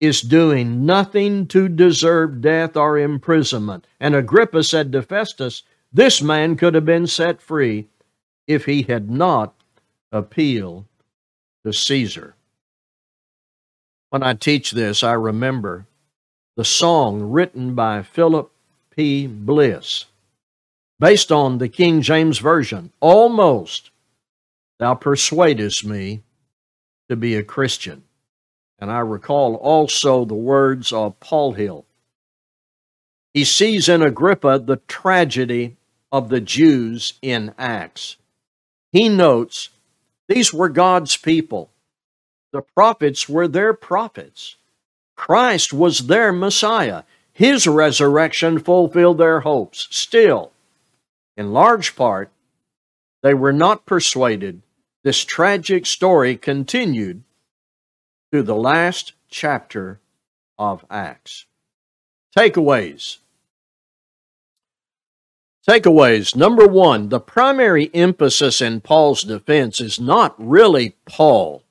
is 0.00 0.22
doing 0.22 0.86
nothing 0.86 1.46
to 1.48 1.68
deserve 1.68 2.40
death 2.40 2.74
or 2.74 2.98
imprisonment. 2.98 3.86
And 4.00 4.14
Agrippa 4.14 4.64
said 4.64 4.92
to 4.92 5.02
Festus, 5.02 5.62
This 5.92 6.22
man 6.22 6.56
could 6.56 6.74
have 6.74 6.86
been 6.86 7.06
set 7.06 7.42
free 7.42 7.88
if 8.46 8.64
he 8.64 8.82
had 8.82 9.10
not 9.10 9.55
appealed 10.16 10.86
to 11.64 11.72
Caesar. 11.72 12.34
When 14.10 14.22
I 14.22 14.34
teach 14.34 14.70
this, 14.70 15.02
I 15.02 15.12
remember 15.12 15.86
the 16.56 16.64
song 16.64 17.22
written 17.22 17.74
by 17.74 18.02
Philip 18.02 18.50
P. 18.90 19.26
Bliss, 19.26 20.06
based 20.98 21.30
on 21.30 21.58
the 21.58 21.68
King 21.68 22.00
James 22.00 22.38
Version. 22.38 22.92
Almost 23.00 23.90
thou 24.78 24.94
persuadest 24.94 25.84
me 25.84 26.22
to 27.08 27.16
be 27.16 27.34
a 27.34 27.42
Christian. 27.42 28.04
And 28.78 28.90
I 28.90 29.00
recall 29.00 29.56
also 29.56 30.24
the 30.24 30.34
words 30.34 30.92
of 30.92 31.20
Paul 31.20 31.52
Hill. 31.52 31.84
He 33.34 33.44
sees 33.44 33.88
in 33.88 34.02
Agrippa 34.02 34.58
the 34.58 34.78
tragedy 34.88 35.76
of 36.10 36.30
the 36.30 36.40
Jews 36.40 37.14
in 37.20 37.54
Acts. 37.58 38.16
He 38.92 39.10
notes 39.10 39.68
these 40.28 40.52
were 40.52 40.68
God's 40.68 41.16
people. 41.16 41.70
The 42.52 42.62
prophets 42.62 43.28
were 43.28 43.48
their 43.48 43.72
prophets. 43.72 44.56
Christ 45.16 45.72
was 45.72 46.06
their 46.06 46.32
Messiah. 46.32 47.02
His 47.32 47.66
resurrection 47.66 48.58
fulfilled 48.58 49.18
their 49.18 49.40
hopes. 49.40 49.88
Still, 49.90 50.52
in 51.36 51.52
large 51.52 51.96
part, 51.96 52.30
they 53.22 53.34
were 53.34 53.52
not 53.52 53.86
persuaded. 53.86 54.62
This 55.04 55.24
tragic 55.24 55.86
story 55.86 56.36
continued 56.36 57.22
through 58.30 58.44
the 58.44 58.56
last 58.56 59.12
chapter 59.28 60.00
of 60.58 60.84
Acts. 60.90 61.46
Takeaways. 62.36 63.18
Takeaways. 65.68 66.36
Number 66.36 66.64
one, 66.68 67.08
the 67.08 67.18
primary 67.18 67.90
emphasis 67.92 68.60
in 68.60 68.80
Paul's 68.80 69.22
defense 69.22 69.80
is 69.80 69.98
not 69.98 70.34
really 70.38 70.94
Paul. 71.06 71.64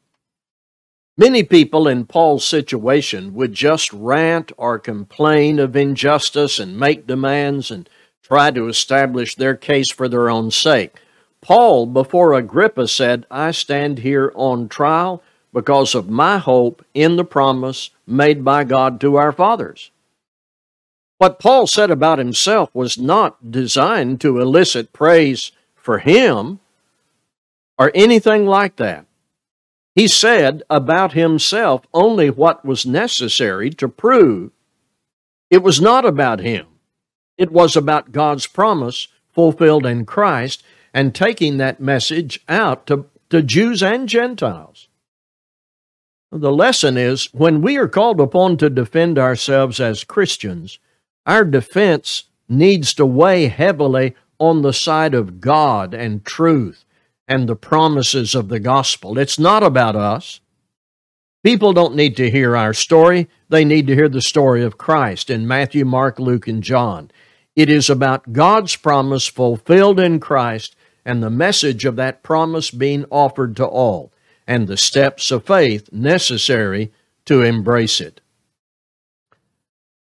Many 1.18 1.44
people 1.44 1.88
in 1.88 2.06
Paul's 2.06 2.46
situation 2.46 3.34
would 3.36 3.54
just 3.54 3.94
rant 3.94 4.52
or 4.58 4.80
complain 4.80 5.60
of 5.60 5.78
injustice 5.78 6.60
and 6.60 6.78
make 6.78 7.08
demands 7.08 7.72
and 7.72 7.90
try 8.22 8.52
to 8.52 8.68
establish 8.68 9.36
their 9.36 9.56
case 9.56 9.90
for 9.90 10.10
their 10.10 10.30
own 10.30 10.52
sake. 10.52 10.96
Paul, 11.40 11.86
before 11.86 12.34
Agrippa, 12.34 12.90
said, 12.90 13.26
I 13.32 13.52
stand 13.52 14.00
here 14.00 14.34
on 14.36 14.68
trial 14.68 15.24
because 15.54 15.96
of 15.96 16.10
my 16.10 16.38
hope 16.38 16.84
in 16.94 17.16
the 17.16 17.24
promise 17.24 17.92
made 18.06 18.44
by 18.44 18.66
God 18.66 19.00
to 19.00 19.16
our 19.16 19.32
fathers. 19.32 19.90
What 21.18 21.40
Paul 21.40 21.68
said 21.68 21.92
about 21.92 22.20
himself 22.20 22.70
was 22.74 22.98
not 22.98 23.52
designed 23.52 24.20
to 24.22 24.40
elicit 24.40 24.92
praise 24.92 25.52
for 25.76 26.00
him 26.00 26.60
or 27.78 27.92
anything 27.96 28.46
like 28.46 28.76
that. 28.78 29.06
He 29.96 30.08
said 30.08 30.64
about 30.70 31.14
himself 31.14 31.86
only 31.94 32.30
what 32.30 32.66
was 32.66 32.86
necessary 32.86 33.70
to 33.72 33.88
prove 33.88 34.52
it 35.50 35.64
was 35.64 35.80
not 35.80 36.06
about 36.06 36.40
him. 36.40 36.66
It 37.38 37.52
was 37.52 37.76
about 37.76 38.12
God's 38.12 38.48
promise 38.48 39.08
fulfilled 39.32 39.86
in 39.86 40.06
Christ 40.06 40.64
and 40.94 41.14
taking 41.14 41.58
that 41.58 41.80
message 41.80 42.40
out 42.50 42.88
to, 42.88 43.06
to 43.30 43.42
Jews 43.42 43.84
and 43.84 44.10
Gentiles. 44.10 44.88
The 46.32 46.52
lesson 46.52 46.98
is 46.98 47.30
when 47.34 47.62
we 47.62 47.78
are 47.78 47.88
called 47.88 48.20
upon 48.20 48.58
to 48.58 48.70
defend 48.70 49.20
ourselves 49.20 49.80
as 49.80 50.04
Christians, 50.04 50.80
our 51.26 51.44
defense 51.44 52.26
needs 52.48 52.94
to 52.96 53.06
weigh 53.06 53.48
heavily 53.48 54.16
on 54.40 54.62
the 54.62 54.74
side 54.74 55.14
of 55.14 55.42
God 55.42 55.94
and 55.94 56.24
truth 56.24 56.86
and 57.28 57.50
the 57.50 57.56
promises 57.56 58.36
of 58.36 58.50
the 58.50 58.60
gospel. 58.60 59.18
It's 59.18 59.40
not 59.40 59.64
about 59.64 59.96
us. 59.96 60.40
People 61.44 61.74
don't 61.74 61.96
need 61.96 62.18
to 62.18 62.30
hear 62.30 62.56
our 62.56 62.74
story, 62.74 63.30
they 63.50 63.64
need 63.64 63.88
to 63.88 63.96
hear 63.96 64.10
the 64.10 64.22
story 64.22 64.64
of 64.64 64.78
Christ 64.78 65.30
in 65.30 65.48
Matthew, 65.48 65.86
Mark, 65.86 66.20
Luke, 66.20 66.48
and 66.48 66.64
John. 66.64 67.12
It 67.56 67.70
is 67.70 67.90
about 67.90 68.34
God's 68.34 68.76
promise 68.76 69.28
fulfilled 69.28 70.00
in 70.00 70.20
Christ 70.20 70.76
and 71.06 71.22
the 71.22 71.30
message 71.30 71.86
of 71.86 71.96
that 71.98 72.24
promise 72.24 72.72
being 72.72 73.06
offered 73.12 73.56
to 73.58 73.66
all 73.66 74.12
and 74.48 74.68
the 74.68 74.78
steps 74.78 75.32
of 75.32 75.46
faith 75.46 75.92
necessary 75.92 76.92
to 77.26 77.42
embrace 77.42 78.02
it. 78.02 78.22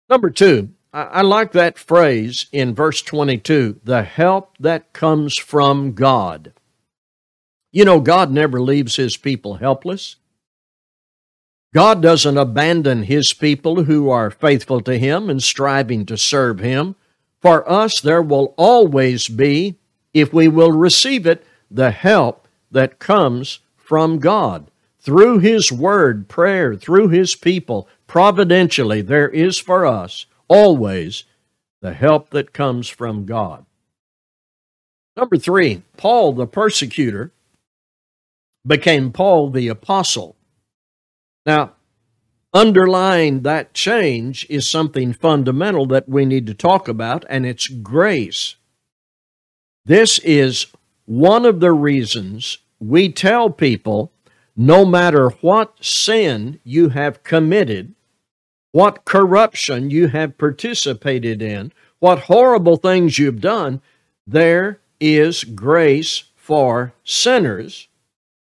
Number 0.08 0.30
two, 0.30 0.70
I, 0.94 1.22
like 1.22 1.50
that 1.52 1.76
phrase 1.76 2.46
in 2.52 2.72
verse 2.72 3.02
22 3.02 3.80
the 3.82 4.04
help 4.04 4.56
that 4.60 4.92
comes 4.92 5.36
from 5.36 5.92
God. 5.92 6.52
You 7.72 7.84
know, 7.84 7.98
God 7.98 8.30
never 8.30 8.60
leaves 8.60 8.94
his 8.94 9.16
people 9.16 9.54
helpless. 9.54 10.14
God 11.74 12.00
doesn't 12.00 12.38
abandon 12.38 13.02
his 13.02 13.32
people 13.32 13.82
who 13.82 14.08
are 14.08 14.30
faithful 14.30 14.80
to 14.82 14.96
him 14.96 15.28
and 15.28 15.42
striving 15.42 16.06
to 16.06 16.16
serve 16.16 16.60
him. 16.60 16.94
For 17.40 17.68
us, 17.68 18.00
there 18.00 18.22
will 18.22 18.54
always 18.56 19.26
be, 19.26 19.74
if 20.14 20.32
we 20.32 20.46
will 20.46 20.70
receive 20.70 21.26
it, 21.26 21.44
the 21.68 21.90
help 21.90 22.46
that 22.70 23.00
comes 23.00 23.58
from 23.76 24.20
God. 24.20 24.70
Through 25.00 25.40
His 25.40 25.70
Word, 25.70 26.28
prayer, 26.28 26.76
through 26.76 27.08
His 27.08 27.34
people, 27.34 27.88
providentially, 28.06 29.02
there 29.02 29.28
is 29.28 29.58
for 29.58 29.84
us 29.84 30.24
always 30.48 31.24
the 31.80 31.92
help 31.92 32.30
that 32.30 32.52
comes 32.52 32.88
from 32.88 33.26
God. 33.26 33.66
Number 35.16 35.36
three, 35.36 35.82
Paul 35.96 36.32
the 36.32 36.46
persecutor 36.46 37.32
became 38.66 39.12
Paul 39.12 39.50
the 39.50 39.68
apostle. 39.68 40.36
Now, 41.46 41.74
underlying 42.52 43.42
that 43.42 43.74
change 43.74 44.46
is 44.48 44.68
something 44.68 45.12
fundamental 45.12 45.86
that 45.86 46.08
we 46.08 46.24
need 46.24 46.46
to 46.46 46.54
talk 46.54 46.88
about, 46.88 47.24
and 47.28 47.44
it's 47.44 47.68
grace. 47.68 48.56
This 49.84 50.18
is 50.20 50.66
one 51.04 51.44
of 51.44 51.60
the 51.60 51.72
reasons 51.72 52.58
we 52.80 53.12
tell 53.12 53.50
people 53.50 54.12
no 54.56 54.84
matter 54.84 55.30
what 55.40 55.84
sin 55.84 56.60
you 56.64 56.90
have 56.90 57.24
committed, 57.24 57.94
what 58.74 59.04
corruption 59.04 59.88
you 59.88 60.08
have 60.08 60.36
participated 60.36 61.40
in, 61.40 61.72
what 62.00 62.18
horrible 62.18 62.76
things 62.76 63.20
you've 63.20 63.40
done, 63.40 63.80
there 64.26 64.80
is 64.98 65.44
grace 65.44 66.24
for 66.34 66.92
sinners 67.04 67.86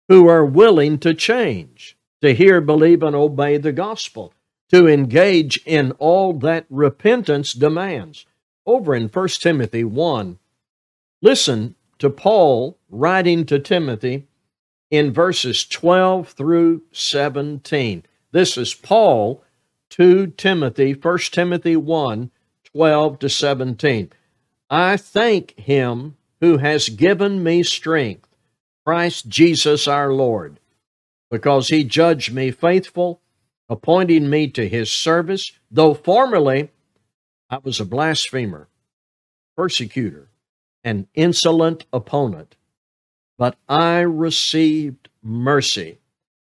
who 0.09 0.27
are 0.27 0.43
willing 0.43 0.97
to 0.99 1.13
change, 1.13 1.95
to 2.19 2.33
hear, 2.33 2.59
believe, 2.59 3.01
and 3.01 3.15
obey 3.15 3.55
the 3.55 3.71
gospel, 3.71 4.33
to 4.69 4.89
engage 4.89 5.57
in 5.65 5.93
all 5.99 6.33
that 6.33 6.65
repentance 6.69 7.53
demands. 7.53 8.25
Over 8.65 8.93
in 8.95 9.07
1 9.07 9.27
Timothy 9.39 9.85
1, 9.85 10.37
listen 11.21 11.75
to 11.97 12.09
Paul 12.09 12.77
writing 12.89 13.45
to 13.45 13.57
Timothy 13.57 14.27
in 14.91 15.13
verses 15.13 15.65
12 15.65 16.27
through 16.27 16.81
17. 16.91 18.03
This 18.33 18.57
is 18.57 18.73
Paul 18.73 19.45
to 19.89 20.27
Timothy, 20.27 20.93
1 20.93 21.17
Timothy 21.31 21.75
1 21.75 22.31
12 22.73 23.19
to 23.19 23.29
17. 23.29 24.11
I 24.69 24.97
thank 24.97 25.59
him 25.59 26.17
who 26.39 26.57
has 26.57 26.89
given 26.89 27.43
me 27.43 27.63
strength, 27.63 28.29
Christ 28.85 29.27
Jesus 29.27 29.87
our 29.87 30.13
Lord, 30.13 30.59
because 31.31 31.69
he 31.69 31.83
judged 31.83 32.33
me 32.33 32.51
faithful, 32.51 33.21
appointing 33.67 34.29
me 34.29 34.47
to 34.49 34.67
his 34.67 34.91
service, 34.91 35.51
though 35.71 35.93
formerly 35.93 36.69
I 37.49 37.57
was 37.57 37.79
a 37.79 37.85
blasphemer, 37.85 38.67
persecutor, 39.57 40.29
an 40.83 41.07
insolent 41.15 41.85
opponent. 41.91 42.55
But 43.37 43.57
I 43.67 43.99
received 43.99 45.09
mercy 45.23 45.99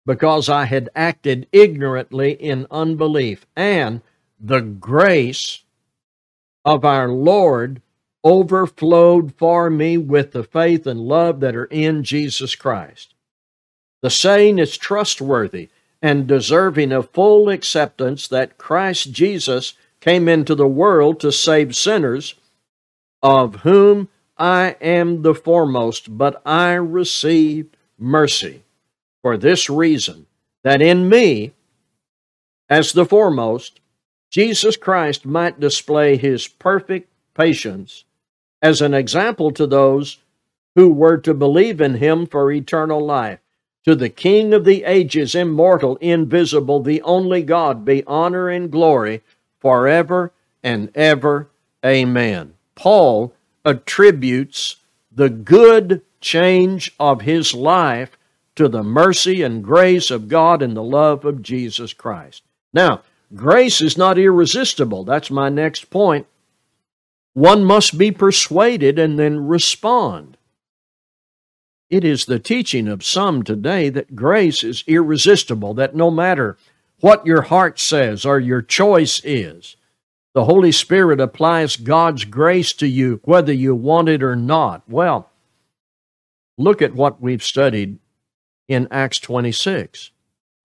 because 0.10 0.50
I 0.50 0.65
had 0.65 0.89
acted 0.95 1.45
ignorantly 1.52 2.32
in 2.32 2.65
unbelief, 2.72 3.45
and 3.56 4.02
the 4.39 4.60
grace 4.60 5.62
of 6.65 6.84
our 6.84 7.10
Lord 7.10 7.84
overflowed 8.24 9.36
for 9.36 9.69
me 9.69 10.00
with 10.00 10.32
the 10.32 10.43
faith 10.43 10.88
and 10.88 11.00
love 11.00 11.41
that 11.41 11.56
are 11.56 11.65
in 11.65 12.04
Jesus 12.04 12.56
Christ. 12.56 13.13
The 14.02 14.10
saying 14.10 14.58
is 14.58 14.78
trustworthy 14.78 15.69
and 16.02 16.26
deserving 16.26 16.91
of 16.91 17.12
full 17.12 17.48
acceptance 17.48 18.28
that 18.30 18.58
Christ 18.58 19.12
Jesus 19.12 19.74
came 20.02 20.28
into 20.28 20.56
the 20.56 20.67
world 20.67 21.19
to 21.19 21.32
save 21.32 21.76
sinners, 21.76 22.34
of 23.22 23.58
whom 23.58 24.10
I 24.39 24.76
am 24.82 25.22
the 25.22 25.36
foremost, 25.36 26.17
but 26.17 26.41
I 26.48 26.74
received 26.74 27.78
mercy 28.00 28.63
for 29.21 29.38
this 29.38 29.69
reason, 29.69 30.25
that 30.63 30.82
in 30.82 31.10
me, 31.10 31.53
as 32.69 32.93
the 32.93 33.05
foremost, 33.05 33.79
Jesus 34.29 34.77
Christ 34.77 35.25
might 35.25 35.60
display 35.60 36.17
his 36.17 36.47
perfect 36.47 37.10
patience 37.34 38.05
as 38.62 38.82
an 38.82 38.93
example 38.93 39.51
to 39.51 39.65
those 39.65 40.19
who 40.75 40.89
were 40.89 41.17
to 41.17 41.34
believe 41.34 41.82
in 41.82 41.95
him 41.95 42.27
for 42.27 42.51
eternal 42.51 43.03
life. 43.03 43.39
To 43.86 43.95
the 43.95 44.10
King 44.10 44.53
of 44.53 44.65
the 44.65 44.84
ages, 44.84 45.34
immortal, 45.34 45.95
invisible, 45.97 46.82
the 46.82 47.01
only 47.01 47.41
God, 47.41 47.86
be 47.86 48.03
honor 48.05 48.49
and 48.49 48.69
glory 48.69 49.23
forever 49.60 50.32
and 50.62 50.95
ever. 50.95 51.49
Amen. 51.84 52.53
Paul 52.75 53.34
attributes 53.65 54.75
the 55.12 55.29
good 55.29 56.01
change 56.21 56.93
of 56.99 57.21
his 57.21 57.53
life 57.53 58.17
to 58.60 58.67
the 58.67 58.84
mercy 58.84 59.41
and 59.41 59.63
grace 59.63 60.12
of 60.12 60.28
God 60.28 60.62
and 60.62 60.76
the 60.76 60.84
love 60.84 61.24
of 61.24 61.41
Jesus 61.41 61.93
Christ. 61.93 62.43
Now, 62.74 63.04
grace 63.34 63.80
is 63.80 63.98
not 63.98 64.19
irresistible. 64.19 65.06
That's 65.06 65.32
my 65.32 65.48
next 65.48 65.89
point. 65.89 66.28
One 67.34 67.63
must 67.63 67.98
be 67.98 68.12
persuaded 68.12 69.00
and 69.00 69.17
then 69.17 69.48
respond. 69.48 70.36
It 71.89 72.04
is 72.04 72.26
the 72.26 72.38
teaching 72.38 72.89
of 72.89 73.06
some 73.06 73.43
today 73.43 73.88
that 73.88 74.13
grace 74.13 74.62
is 74.62 74.84
irresistible, 74.88 75.74
that 75.76 75.95
no 75.95 76.12
matter 76.12 76.58
what 77.00 77.26
your 77.26 77.43
heart 77.43 77.80
says 77.80 78.26
or 78.26 78.41
your 78.41 78.62
choice 78.62 79.22
is, 79.24 79.78
the 80.34 80.43
Holy 80.43 80.74
Spirit 80.74 81.22
applies 81.22 81.78
God's 81.78 82.26
grace 82.26 82.74
to 82.74 82.88
you 82.88 83.22
whether 83.24 83.54
you 83.54 83.74
want 83.74 84.10
it 84.10 84.22
or 84.22 84.36
not. 84.36 84.84
Well, 84.89 85.30
look 86.58 86.82
at 86.82 86.93
what 86.93 87.22
we've 87.22 87.41
studied 87.41 88.00
in 88.69 88.88
Acts 88.89 89.19
26. 89.19 90.12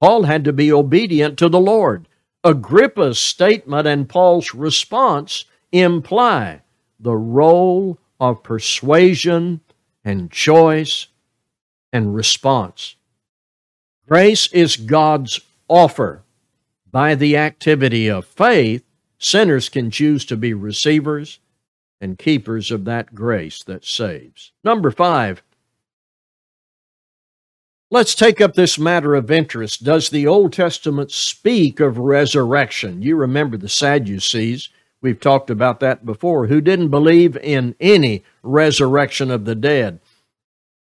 Paul 0.01 0.25
had 0.25 0.45
to 0.45 0.53
be 0.53 0.71
obedient 0.73 1.39
to 1.39 1.49
the 1.49 1.59
Lord. 1.59 2.07
Agrippa's 2.45 3.19
statement 3.19 3.89
and 3.89 4.09
Paul's 4.09 4.55
response 4.55 5.47
imply 5.73 6.61
the 7.01 7.17
role 7.17 7.99
of 8.21 8.43
persuasion 8.43 9.61
and 10.05 10.31
choice 10.31 11.09
and 11.93 12.15
response. 12.15 12.97
Grace 14.07 14.53
is 14.53 14.77
God's 14.77 15.41
offer. 15.69 16.23
By 16.91 17.15
the 17.15 17.37
activity 17.37 18.09
of 18.09 18.27
faith, 18.27 18.85
sinners 19.19 19.69
can 19.69 19.91
choose 19.91 20.25
to 20.27 20.37
be 20.37 20.53
receivers 20.53 21.41
and 22.01 22.19
keepers 22.19 22.71
of 22.71 22.85
that 22.85 23.15
grace 23.15 23.63
that 23.65 23.85
saves. 23.85 24.53
Number 24.63 24.91
five, 24.91 25.43
let's 27.95 28.17
take 28.17 28.41
up 28.41 28.55
this 28.55 28.77
matter 28.77 29.15
of 29.15 29.31
interest. 29.31 29.85
Does 29.85 30.11
the 30.11 30.27
Old 30.27 30.53
Testament 30.53 31.13
speak 31.13 31.79
of 31.79 31.97
resurrection? 31.97 33.03
You 33.03 33.15
remember 33.15 33.57
the 33.57 33.69
Sadducees. 33.69 34.69
We've 35.01 35.21
talked 35.21 35.49
about 35.49 35.79
that 35.79 36.05
before, 36.05 36.49
who 36.49 36.61
didn't 36.61 36.89
believe 36.89 37.37
in 37.37 37.77
any 37.79 38.25
resurrection 38.43 39.31
of 39.31 39.45
the 39.45 39.55
dead. 39.55 40.01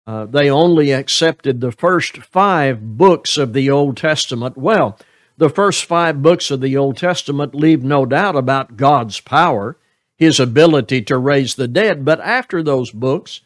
Uh, 0.07 0.25
they 0.25 0.49
only 0.49 0.91
accepted 0.91 1.61
the 1.61 1.71
first 1.71 2.17
five 2.17 2.97
books 2.97 3.37
of 3.37 3.53
the 3.53 3.69
Old 3.69 3.95
Testament. 3.95 4.57
Well, 4.57 4.97
the 5.37 5.49
first 5.49 5.85
five 5.85 6.23
books 6.23 6.49
of 6.49 6.61
the 6.61 6.75
Old 6.75 6.97
Testament 6.97 7.53
leave 7.53 7.83
no 7.83 8.07
doubt 8.07 8.35
about 8.35 8.75
God's 8.75 9.19
power, 9.19 9.77
His 10.17 10.39
ability 10.39 11.03
to 11.03 11.17
raise 11.19 11.53
the 11.53 11.67
dead, 11.67 12.03
but 12.03 12.19
after 12.21 12.63
those 12.63 12.89
books, 12.89 13.41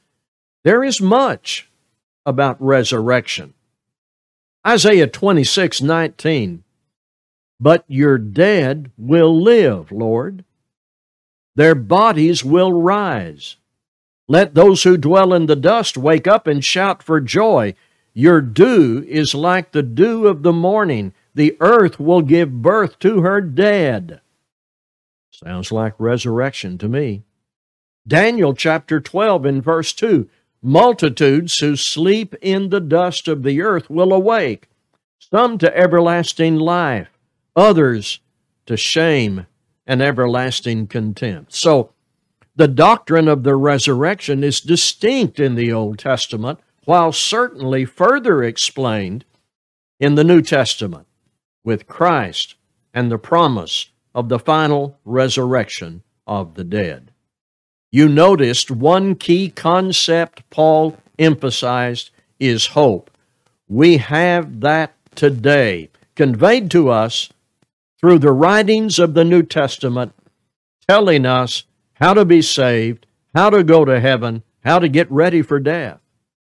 there 0.64 0.86
is 0.86 1.02
much 1.02 1.70
about 2.26 2.62
resurrection. 2.62 3.54
Isaiah 4.68 5.08
26 5.08 5.82
19. 5.82 6.64
But 7.60 7.86
your 7.88 8.18
dead 8.18 8.92
will 8.98 9.42
live, 9.42 9.92
Lord. 9.92 10.44
Their 11.56 11.74
bodies 11.74 12.44
will 12.44 12.74
rise. 12.74 13.56
Let 14.28 14.56
those 14.56 14.84
who 14.84 14.98
dwell 14.98 15.34
in 15.34 15.46
the 15.46 15.56
dust 15.56 15.98
wake 15.98 16.28
up 16.28 16.48
and 16.48 16.64
shout 16.64 17.02
for 17.02 17.22
joy. 17.22 17.76
Your 18.14 18.42
dew 18.42 19.06
is 19.08 19.34
like 19.34 19.72
the 19.72 19.84
dew 19.84 20.28
of 20.28 20.44
the 20.44 20.52
morning. 20.52 21.14
The 21.34 21.56
earth 21.62 22.00
will 22.00 22.22
give 22.22 22.62
birth 22.62 23.00
to 23.00 23.22
her 23.22 23.40
dead. 23.40 24.20
Sounds 25.32 25.72
like 25.72 25.94
resurrection 25.98 26.78
to 26.80 26.90
me. 26.90 27.24
Daniel 28.06 28.54
chapter 28.54 29.00
12 29.00 29.46
in 29.46 29.62
verse 29.62 29.94
2 29.94 30.30
Multitudes 30.62 31.60
who 31.60 31.76
sleep 31.76 32.34
in 32.42 32.70
the 32.70 32.80
dust 32.80 33.28
of 33.28 33.44
the 33.44 33.62
earth 33.62 33.90
will 33.90 34.12
awake, 34.12 34.70
some 35.20 35.58
to 35.60 35.78
everlasting 35.78 36.58
life, 36.58 37.10
others 37.56 38.20
to 38.66 38.76
shame 38.76 39.46
and 39.86 40.02
everlasting 40.02 40.88
contempt. 40.88 41.54
So, 41.54 41.94
the 42.56 42.68
doctrine 42.68 43.28
of 43.28 43.44
the 43.44 43.56
resurrection 43.56 44.44
is 44.44 44.60
distinct 44.60 45.40
in 45.40 45.54
the 45.54 45.72
Old 45.72 46.00
Testament, 46.00 46.60
while 46.86 47.12
certainly 47.12 47.86
further 47.86 48.44
explained 48.44 49.26
in 50.00 50.16
the 50.16 50.24
New 50.24 50.42
Testament 50.42 51.06
with 51.64 51.86
Christ 51.86 52.56
and 52.94 53.12
the 53.12 53.20
promise 53.20 53.92
of 54.16 54.30
the 54.30 54.40
final 54.40 54.98
resurrection 55.06 56.02
of 56.26 56.56
the 56.56 56.64
dead. 56.64 57.12
You 57.92 58.10
noticed 58.10 58.70
one 58.70 59.16
key 59.16 59.50
concept 59.50 60.50
Paul 60.50 60.98
emphasized 61.18 62.10
is 62.40 62.68
hope. 62.68 63.10
We 63.68 63.98
have 63.98 64.60
that 64.62 64.94
today, 65.16 65.90
conveyed 66.16 66.70
to 66.72 66.90
us 66.90 67.30
through 68.00 68.20
the 68.20 68.32
writings 68.32 69.00
of 69.00 69.14
the 69.14 69.24
New 69.24 69.44
Testament, 69.44 70.14
telling 70.88 71.26
us 71.26 71.64
how 71.94 72.14
to 72.14 72.26
be 72.26 72.42
saved, 72.42 73.06
how 73.34 73.50
to 73.50 73.64
go 73.64 73.86
to 73.86 74.00
heaven, 74.00 74.44
how 74.64 74.80
to 74.80 74.88
get 74.88 75.10
ready 75.12 75.42
for 75.42 75.60
death, 75.60 76.00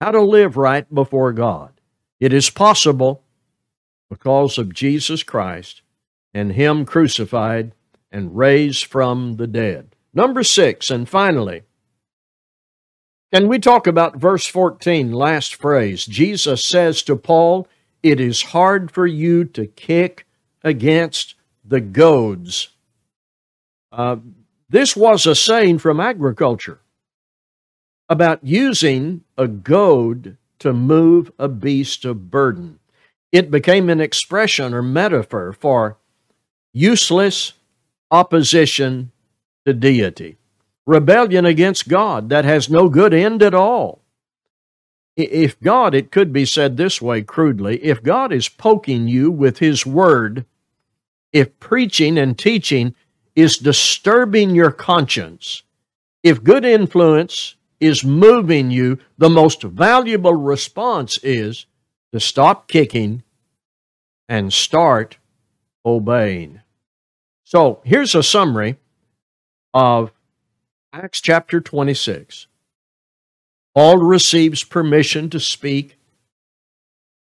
how 0.01 0.11
to 0.11 0.21
live 0.21 0.57
right 0.57 0.91
before 0.93 1.33
God. 1.33 1.73
It 2.19 2.33
is 2.33 2.49
possible 2.49 3.21
because 4.09 4.57
of 4.57 4.73
Jesus 4.73 5.21
Christ 5.21 5.81
and 6.33 6.53
Him 6.53 6.85
crucified 6.85 7.73
and 8.11 8.37
raised 8.37 8.85
from 8.85 9.35
the 9.35 9.47
dead. 9.47 9.94
Number 10.15 10.43
six, 10.43 10.89
and 10.89 11.07
finally, 11.07 11.63
can 13.33 13.49
we 13.49 13.59
talk 13.59 13.85
about 13.85 14.15
verse 14.15 14.47
14, 14.47 15.11
last 15.11 15.55
phrase? 15.55 16.05
Jesus 16.05 16.63
says 16.63 17.03
to 17.03 17.17
Paul, 17.17 17.67
It 18.01 18.21
is 18.21 18.41
hard 18.41 18.91
for 18.91 19.05
you 19.05 19.43
to 19.43 19.67
kick 19.67 20.25
against 20.63 21.35
the 21.65 21.81
goads. 21.81 22.69
Uh, 23.91 24.17
this 24.69 24.95
was 24.95 25.25
a 25.25 25.35
saying 25.35 25.79
from 25.79 25.99
agriculture 25.99 26.79
about 28.07 28.39
using 28.41 29.25
a 29.37 29.49
goad 29.49 30.37
to 30.59 30.71
move 30.71 31.29
a 31.37 31.49
beast 31.49 32.05
of 32.05 32.31
burden. 32.31 32.79
It 33.33 33.51
became 33.51 33.89
an 33.89 33.99
expression 33.99 34.73
or 34.73 34.81
metaphor 34.81 35.51
for 35.51 35.97
useless 36.71 37.53
opposition 38.11 39.11
to 39.65 39.73
deity, 39.73 40.37
rebellion 40.85 41.45
against 41.45 41.87
God 41.87 42.29
that 42.29 42.45
has 42.45 42.69
no 42.69 42.89
good 42.89 43.13
end 43.13 43.41
at 43.41 43.53
all. 43.53 44.01
If 45.17 45.59
God, 45.61 45.95
it 45.95 46.11
could 46.11 46.33
be 46.33 46.45
said 46.45 46.75
this 46.75 47.01
way 47.01 47.21
crudely, 47.21 47.83
if 47.83 48.03
God 48.03 48.33
is 48.33 48.49
poking 48.49 49.07
you 49.07 49.31
with 49.31 49.59
His 49.59 49.85
Word, 49.85 50.45
if 51.31 51.57
preaching 51.59 52.17
and 52.17 52.37
teaching 52.37 52.95
is 53.35 53.57
disturbing 53.57 54.55
your 54.55 54.71
conscience, 54.71 55.63
if 56.21 56.43
good 56.43 56.65
influence 56.65 57.55
is 57.79 58.03
moving 58.03 58.71
you, 58.71 58.99
the 59.17 59.29
most 59.29 59.63
valuable 59.63 60.33
response 60.33 61.17
is 61.23 61.65
to 62.11 62.19
stop 62.19 62.67
kicking 62.67 63.23
and 64.27 64.51
start 64.51 65.17
obeying. 65.85 66.61
So 67.43 67.79
here's 67.83 68.15
a 68.15 68.23
summary 68.23 68.77
of 69.75 70.13
Acts 70.93 71.19
chapter 71.19 71.59
26. 71.59 72.47
Paul 73.75 73.97
receives 73.97 74.63
permission 74.63 75.29
to 75.29 75.39
speak. 75.39 75.97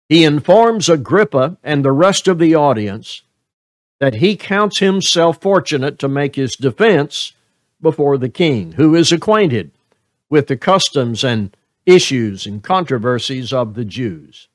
He 0.09 0.25
informs 0.25 0.89
Agrippa 0.89 1.57
and 1.63 1.85
the 1.85 1.93
rest 1.93 2.27
of 2.27 2.41
the 2.41 2.57
audience 2.57 3.23
that 4.01 4.17
he 4.17 4.35
counts 4.35 4.81
himself 4.81 5.41
fortunate 5.41 5.99
to 6.01 6.09
make 6.09 6.35
his 6.35 6.57
defense 6.57 7.35
before 7.81 8.19
the 8.19 8.29
king, 8.29 8.73
who 8.73 8.97
is 8.97 9.13
acquainted 9.13 9.71
with 10.29 10.49
the 10.49 10.57
customs 10.57 11.23
and 11.23 11.57
issues 11.87 12.47
and 12.47 12.65
controversies 12.65 13.53
of 13.53 13.75
the 13.75 13.85
Jews. 13.85 14.49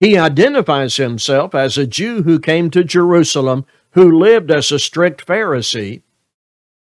He 0.00 0.18
identifies 0.18 0.96
himself 0.96 1.54
as 1.54 1.78
a 1.78 1.86
Jew 1.86 2.24
who 2.24 2.40
came 2.40 2.68
to 2.70 2.82
Jerusalem, 2.82 3.64
who 3.90 4.18
lived 4.18 4.50
as 4.50 4.72
a 4.72 4.78
strict 4.78 5.24
Pharisee, 5.24 6.02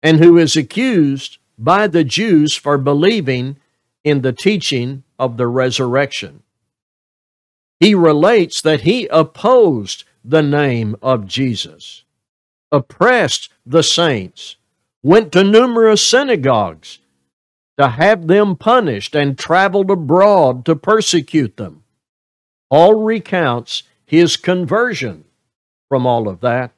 and 0.03 0.19
who 0.19 0.37
is 0.37 0.55
accused 0.55 1.39
by 1.57 1.87
the 1.87 2.03
Jews 2.03 2.53
for 2.53 2.77
believing 2.77 3.57
in 4.03 4.21
the 4.21 4.33
teaching 4.33 5.03
of 5.17 5.37
the 5.37 5.47
resurrection. 5.47 6.43
He 7.79 7.95
relates 7.95 8.61
that 8.61 8.81
he 8.81 9.07
opposed 9.07 10.03
the 10.23 10.43
name 10.43 10.95
of 11.01 11.25
Jesus, 11.25 12.03
oppressed 12.71 13.49
the 13.65 13.83
saints, 13.83 14.57
went 15.01 15.31
to 15.31 15.43
numerous 15.43 16.05
synagogues 16.05 16.99
to 17.77 17.89
have 17.89 18.27
them 18.27 18.55
punished, 18.55 19.15
and 19.15 19.37
traveled 19.37 19.89
abroad 19.89 20.63
to 20.65 20.75
persecute 20.75 21.57
them. 21.57 21.83
Paul 22.69 23.03
recounts 23.03 23.83
his 24.05 24.37
conversion 24.37 25.25
from 25.89 26.05
all 26.05 26.27
of 26.27 26.41
that, 26.41 26.71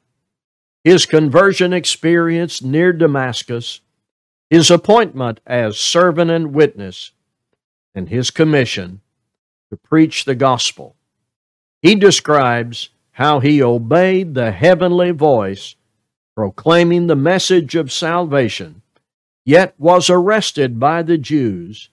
his 0.86 1.04
conversion 1.04 1.72
experience 1.72 2.62
near 2.62 2.92
Damascus, 2.92 3.80
his 4.48 4.70
appointment 4.70 5.40
as 5.44 5.76
servant 5.76 6.30
and 6.30 6.54
witness, 6.54 7.10
and 7.92 8.08
his 8.08 8.30
commission 8.30 9.00
to 9.68 9.76
preach 9.76 10.24
the 10.24 10.36
gospel. 10.36 10.94
He 11.82 11.96
describes 11.96 12.90
how 13.10 13.40
he 13.40 13.60
obeyed 13.60 14.34
the 14.34 14.52
heavenly 14.52 15.10
voice 15.10 15.74
proclaiming 16.36 17.08
the 17.08 17.16
message 17.16 17.74
of 17.74 17.90
salvation, 17.90 18.80
yet 19.44 19.74
was 19.78 20.08
arrested 20.08 20.78
by 20.78 21.02
the 21.02 21.18
Jews 21.18 21.90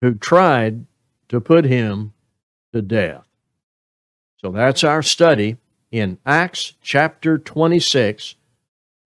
who 0.00 0.14
tried 0.14 0.86
to 1.28 1.42
put 1.42 1.66
him 1.66 2.14
to 2.72 2.80
death. 2.80 3.26
So 4.38 4.50
that's 4.50 4.82
our 4.82 5.02
study 5.02 5.58
in 5.94 6.18
Acts 6.26 6.72
chapter 6.82 7.38
26. 7.38 8.34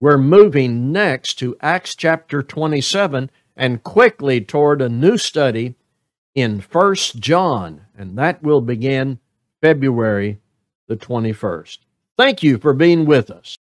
We're 0.00 0.16
moving 0.16 0.90
next 0.90 1.34
to 1.34 1.54
Acts 1.60 1.94
chapter 1.94 2.42
27 2.42 3.30
and 3.54 3.84
quickly 3.84 4.40
toward 4.40 4.80
a 4.80 4.88
new 4.88 5.18
study 5.18 5.74
in 6.34 6.60
1 6.60 6.94
John, 7.16 7.82
and 7.94 8.16
that 8.16 8.42
will 8.42 8.62
begin 8.62 9.18
February 9.60 10.38
the 10.86 10.96
21st. 10.96 11.76
Thank 12.16 12.42
you 12.42 12.56
for 12.56 12.72
being 12.72 13.04
with 13.04 13.30
us. 13.30 13.58